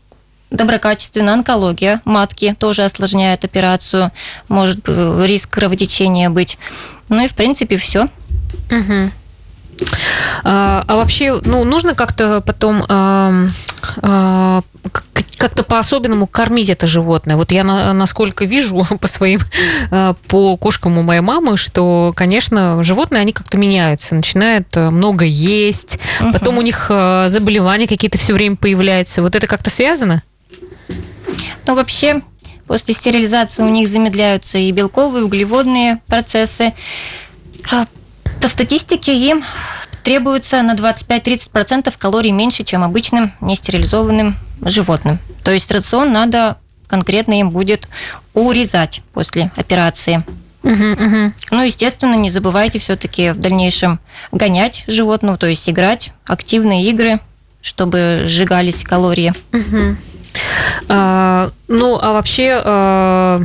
доброкачественная 0.49 1.33
онкология 1.33 1.99
матки, 2.05 2.55
тоже 2.57 2.85
осложняет 2.85 3.43
операцию, 3.43 4.11
может 4.47 4.87
э, 4.87 5.25
риск 5.25 5.49
кровотечения 5.49 6.29
быть. 6.29 6.57
Ну 7.09 7.21
и 7.21 7.27
в 7.27 7.35
принципе 7.35 7.75
все. 7.75 8.07
Мгм. 8.69 9.11
А, 10.43 10.83
а 10.87 10.95
вообще, 10.95 11.39
ну, 11.43 11.63
нужно 11.63 11.95
как-то 11.95 12.41
потом 12.41 12.83
а, 12.87 14.61
как-то 15.37 15.63
по-особенному 15.63 16.27
кормить 16.27 16.69
это 16.69 16.87
животное. 16.87 17.35
Вот 17.35 17.51
я 17.51 17.63
на- 17.63 17.93
насколько 17.93 18.45
вижу 18.45 18.83
по 18.99 19.07
своим, 19.07 19.39
а, 19.91 20.15
по 20.27 20.57
кошкам 20.57 20.97
у 20.97 21.01
моей 21.03 21.21
мамы, 21.21 21.57
что, 21.57 22.13
конечно, 22.15 22.83
животные, 22.83 23.21
они 23.21 23.33
как-то 23.33 23.57
меняются, 23.57 24.15
начинают 24.15 24.67
а, 24.75 24.91
много 24.91 25.25
есть, 25.25 25.99
потом 26.19 26.57
у 26.57 26.61
них 26.61 26.87
а, 26.89 27.27
заболевания 27.29 27.87
какие-то 27.87 28.17
все 28.17 28.33
время 28.33 28.55
появляются. 28.55 29.21
Вот 29.21 29.35
это 29.35 29.47
как-то 29.47 29.69
связано? 29.69 30.23
Ну, 31.67 31.75
вообще, 31.75 32.21
после 32.67 32.93
стерилизации 32.93 33.63
у 33.63 33.69
них 33.69 33.87
замедляются 33.87 34.57
и 34.57 34.71
белковые, 34.71 35.23
и 35.23 35.25
углеводные 35.25 35.99
процессы. 36.07 36.73
По 38.45 38.49
статистике 38.49 39.17
им 39.17 39.43
требуется 40.03 40.61
на 40.61 40.75
25-30% 40.75 41.91
калорий 41.97 42.29
меньше, 42.29 42.63
чем 42.63 42.83
обычным 42.83 43.33
нестерилизованным 43.41 44.35
животным. 44.61 45.17
То 45.43 45.49
есть 45.49 45.71
рацион 45.71 46.13
надо 46.13 46.59
конкретно 46.85 47.39
им 47.39 47.49
будет 47.49 47.87
урезать 48.35 49.01
после 49.13 49.49
операции. 49.55 50.23
Ну, 50.61 51.63
естественно, 51.63 52.13
не 52.13 52.29
забывайте 52.29 52.77
все-таки 52.77 53.31
в 53.31 53.39
дальнейшем 53.39 53.99
гонять 54.31 54.83
животного, 54.85 55.39
то 55.39 55.47
есть 55.47 55.67
играть, 55.67 56.11
активные 56.27 56.87
игры, 56.87 57.19
чтобы 57.63 58.25
сжигались 58.27 58.83
калории. 58.83 59.33
А, 60.87 61.49
ну, 61.67 61.97
а 61.99 62.13
вообще 62.13 62.53
а, 62.63 63.41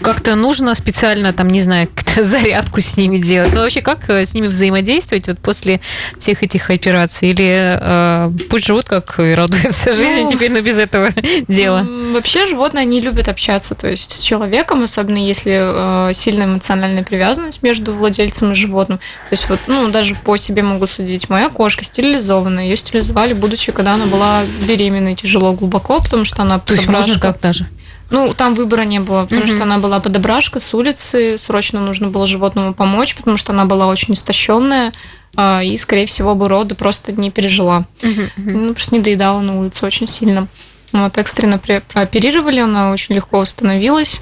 как-то 0.00 0.34
нужно 0.34 0.74
специально, 0.74 1.32
там, 1.32 1.48
не 1.48 1.60
знаю, 1.60 1.88
как-то 1.94 2.22
зарядку 2.24 2.80
с 2.80 2.96
ними 2.96 3.18
делать. 3.18 3.52
Ну, 3.52 3.60
вообще, 3.60 3.82
как 3.82 4.08
э, 4.08 4.24
с 4.24 4.34
ними 4.34 4.46
взаимодействовать 4.46 5.28
вот 5.28 5.38
после 5.38 5.80
всех 6.18 6.42
этих 6.42 6.70
операций? 6.70 7.30
Или 7.30 7.78
а, 7.80 8.32
пусть 8.48 8.66
живут, 8.66 8.86
как 8.86 9.18
и 9.18 9.34
радуются 9.34 9.92
жизни, 9.92 10.22
Ну, 10.22 10.28
теперь, 10.28 10.50
но 10.50 10.60
без 10.60 10.78
этого 10.78 11.10
дела? 11.48 11.86
Вообще 12.12 12.46
животные, 12.46 12.82
они 12.82 13.00
любят 13.00 13.28
общаться, 13.28 13.74
то 13.74 13.88
есть 13.88 14.12
с 14.12 14.20
человеком, 14.20 14.82
особенно 14.82 15.18
если 15.18 16.10
э, 16.10 16.14
сильная 16.14 16.46
эмоциональная 16.46 17.02
привязанность 17.02 17.62
между 17.62 17.92
владельцем 17.92 18.52
и 18.52 18.54
животным. 18.54 18.98
То 18.98 19.32
есть 19.32 19.48
вот, 19.48 19.60
ну, 19.66 19.88
даже 19.90 20.14
по 20.14 20.36
себе 20.36 20.62
могу 20.62 20.86
судить. 20.86 21.28
Моя 21.28 21.50
кошка 21.50 21.84
стерилизованная, 21.84 22.64
ее 22.64 22.76
стерилизовали, 22.76 23.34
будучи, 23.34 23.70
когда 23.72 23.94
она 23.94 24.06
была 24.06 24.40
беременной, 24.66 25.14
тяжело, 25.14 25.52
глубоко, 25.52 26.00
потому 26.00 26.24
что 26.24 26.42
она 26.42 26.58
То 26.58 26.74
есть 26.74 26.88
можно 26.88 27.14
подобрашка. 27.14 27.49
Даже? 27.52 27.66
Ну, 28.10 28.34
там 28.34 28.54
выбора 28.54 28.82
не 28.82 28.98
было, 28.98 29.22
потому 29.22 29.42
Мгм. 29.42 29.50
что 29.54 29.62
она 29.62 29.78
была 29.78 30.00
подобрашка 30.00 30.58
с 30.58 30.74
улицы, 30.74 31.38
срочно 31.38 31.80
нужно 31.80 32.08
было 32.08 32.26
животному 32.26 32.74
помочь, 32.74 33.14
потому 33.14 33.36
что 33.36 33.52
она 33.52 33.64
была 33.66 33.86
очень 33.86 34.14
истощенная, 34.14 34.92
а, 35.36 35.62
и, 35.62 35.76
скорее 35.76 36.06
всего, 36.06 36.34
бы 36.34 36.48
роды 36.48 36.74
просто 36.74 37.12
не 37.12 37.30
пережила. 37.30 37.84
Ну, 38.02 38.28
потому 38.36 38.78
что 38.78 38.94
не 38.96 39.00
доедала 39.00 39.40
на 39.40 39.60
улице 39.60 39.86
очень 39.86 40.08
сильно. 40.08 40.48
Вот, 40.92 41.16
экстренно 41.18 41.58
прооперировали, 41.58 42.58
она 42.58 42.90
очень 42.90 43.14
легко 43.14 43.38
восстановилась, 43.38 44.20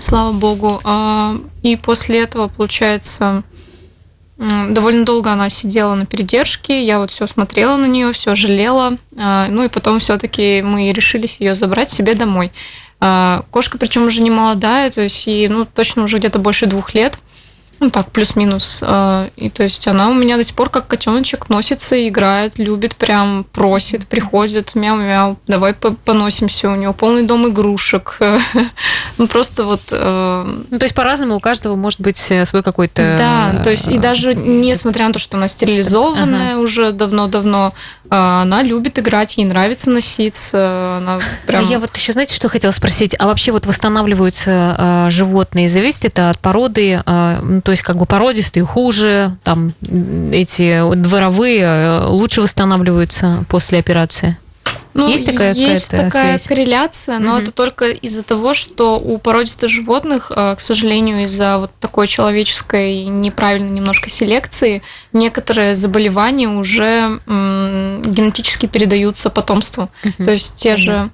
слава 0.00 0.32
богу. 0.32 0.80
А, 0.84 1.36
И 1.62 1.76
после 1.76 2.22
этого, 2.22 2.48
получается, 2.48 3.42
довольно 4.38 5.04
долго 5.04 5.32
она 5.32 5.48
сидела 5.48 5.94
на 5.94 6.04
передержке, 6.04 6.84
я 6.84 6.98
вот 6.98 7.10
все 7.10 7.26
смотрела 7.26 7.76
на 7.76 7.86
нее, 7.86 8.12
все 8.12 8.34
жалела, 8.34 8.98
А, 9.16 9.48
ну 9.48 9.64
и 9.64 9.68
потом 9.68 9.98
все-таки 9.98 10.62
мы 10.62 10.92
решились 10.92 11.38
ее 11.40 11.54
забрать 11.54 11.90
себе 11.90 12.14
домой. 12.14 12.52
А, 13.00 13.44
Кошка, 13.50 13.78
причем 13.78 14.06
уже 14.06 14.20
не 14.20 14.30
молодая, 14.30 14.90
то 14.90 15.00
есть 15.00 15.26
ей, 15.26 15.48
ну, 15.48 15.66
точно 15.66 16.04
уже 16.04 16.18
где-то 16.18 16.38
больше 16.38 16.66
двух 16.66 16.94
лет. 16.94 17.18
Ну 17.78 17.90
так, 17.90 18.10
плюс-минус. 18.10 18.80
А, 18.82 19.28
И 19.36 19.50
то 19.50 19.62
есть 19.62 19.86
она 19.86 20.08
у 20.08 20.14
меня 20.14 20.36
до 20.36 20.44
сих 20.44 20.54
пор 20.56 20.70
как 20.70 20.86
котеночек 20.86 21.48
носится, 21.50 22.08
играет, 22.08 22.58
любит, 22.58 22.96
прям 22.96 23.44
просит, 23.52 24.06
приходит, 24.06 24.74
мяу-мяу, 24.74 25.36
давай 25.46 25.74
по- 25.74 25.92
поносимся. 25.92 26.70
У 26.70 26.74
него 26.74 26.92
полный 26.92 27.24
дом 27.24 27.48
игрушек. 27.48 28.18
Ну 29.18 29.28
просто 29.28 29.64
вот 29.64 29.80
э, 29.90 30.62
Ну, 30.70 30.78
то 30.78 30.84
есть 30.84 30.94
по-разному 30.94 31.36
у 31.36 31.40
каждого 31.40 31.74
может 31.74 32.00
быть 32.00 32.30
э, 32.30 32.44
свой 32.44 32.62
какой-то... 32.62 33.14
Да, 33.18 33.62
то 33.62 33.70
есть 33.70 33.88
и 33.88 33.98
даже 33.98 34.34
несмотря 34.34 35.06
на 35.06 35.12
то, 35.14 35.18
что 35.18 35.36
она 35.38 35.48
стерилизованная 35.48 36.56
уже 36.58 36.92
давно-давно, 36.92 37.72
она 38.10 38.62
любит 38.62 38.98
играть, 38.98 39.36
ей 39.36 39.44
нравится 39.44 39.90
носиться, 39.90 40.98
она 40.98 41.18
прям... 41.46 41.64
Я 41.64 41.78
вот 41.78 41.96
еще, 41.96 42.12
знаете, 42.12 42.34
что 42.34 42.48
хотела 42.48 42.72
спросить? 42.72 43.14
А 43.18 43.26
вообще 43.26 43.52
вот 43.52 43.66
восстанавливаются 43.66 45.06
э, 45.06 45.10
животные, 45.10 45.68
зависит 45.68 46.04
это 46.04 46.30
от 46.30 46.38
породы, 46.38 47.02
э, 47.04 47.38
ну, 47.42 47.60
то 47.60 47.70
есть 47.72 47.82
как 47.82 47.96
бы 47.96 48.06
породистые 48.06 48.64
хуже, 48.64 49.36
там 49.42 49.72
эти 50.32 50.94
дворовые 50.94 51.60
э, 51.60 52.06
лучше 52.06 52.42
восстанавливаются 52.42 53.44
после 53.48 53.78
операции? 53.78 54.36
Ну, 54.94 55.08
Есть 55.08 55.26
такая 55.26 55.52
есть 55.52 55.90
такая 55.90 56.38
связь? 56.38 56.46
корреляция, 56.46 57.18
но 57.18 57.32
Мгм. 57.34 57.42
это 57.42 57.52
только 57.52 57.90
из-за 57.90 58.22
того, 58.22 58.54
что 58.54 58.98
у 58.98 59.18
породистых 59.18 59.68
животных, 59.68 60.32
э, 60.34 60.54
к 60.56 60.60
сожалению, 60.62 61.22
из-за 61.24 61.58
вот 61.58 61.70
такой 61.80 62.06
человеческой 62.06 63.04
неправильной 63.04 63.70
немножко 63.70 64.08
селекции, 64.08 64.82
некоторые 65.12 65.74
заболевания 65.74 66.48
уже 66.48 67.20
м, 67.26 68.00
генетически 68.02 68.66
передаются 68.66 69.28
потомству. 69.28 69.90
То 70.16 70.30
есть 70.30 70.56
те 70.56 70.76
же 70.76 71.10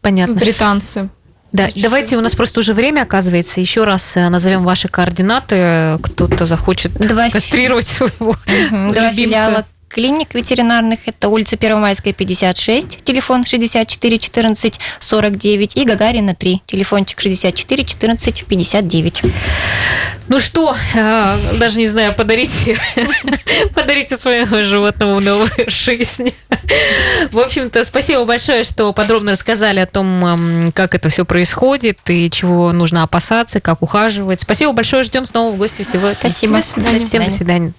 Понятно. 0.00 0.34
британцы. 0.34 1.08
Да, 1.52 1.68
давайте, 1.76 2.16
у 2.16 2.20
нас 2.20 2.34
просто 2.34 2.60
уже 2.60 2.72
время 2.74 3.02
оказывается. 3.02 3.60
Еще 3.60 3.84
раз 3.84 4.16
э, 4.16 4.28
назовем 4.28 4.64
ваши 4.64 4.88
координаты. 4.88 5.98
Кто-то 6.02 6.44
захочет 6.44 6.92
Два- 6.92 7.30
кастрировать 7.30 7.86
своего. 7.86 8.34
Два 8.70 9.10
любимца. 9.10 9.12
филиала 9.12 9.66
клиник 9.96 10.34
ветеринарных. 10.34 10.98
Это 11.06 11.30
улица 11.30 11.56
Первомайская, 11.56 12.12
56, 12.12 13.02
телефон 13.02 13.46
64 13.46 14.18
14 14.18 14.78
49 15.00 15.76
и 15.76 15.84
Гагарина 15.86 16.34
3, 16.34 16.62
телефончик 16.66 17.18
64 17.18 17.82
14 17.82 18.44
59. 18.44 19.22
Ну 20.28 20.38
что, 20.38 20.76
э, 20.94 21.36
даже 21.58 21.78
не 21.78 21.86
знаю, 21.86 22.12
подарите, 22.14 22.78
подарите 23.74 24.18
своему 24.18 24.62
животному 24.64 25.18
новую 25.20 25.48
жизнь. 25.68 26.34
В 27.30 27.38
общем-то, 27.38 27.82
спасибо 27.86 28.26
большое, 28.26 28.64
что 28.64 28.92
подробно 28.92 29.32
рассказали 29.32 29.80
о 29.80 29.86
том, 29.86 30.72
как 30.74 30.94
это 30.94 31.08
все 31.08 31.24
происходит 31.24 32.00
и 32.10 32.30
чего 32.30 32.70
нужно 32.72 33.02
опасаться, 33.02 33.60
как 33.60 33.80
ухаживать. 33.80 34.40
Спасибо 34.40 34.74
большое, 34.74 35.04
ждем 35.04 35.24
снова 35.24 35.54
в 35.54 35.56
гости 35.56 35.84
всего. 35.84 36.10
Спасибо. 36.12 36.58
До 36.58 36.62
свидания. 36.62 36.98
Всем 36.98 37.24
до 37.24 37.30
свидания. 37.30 37.72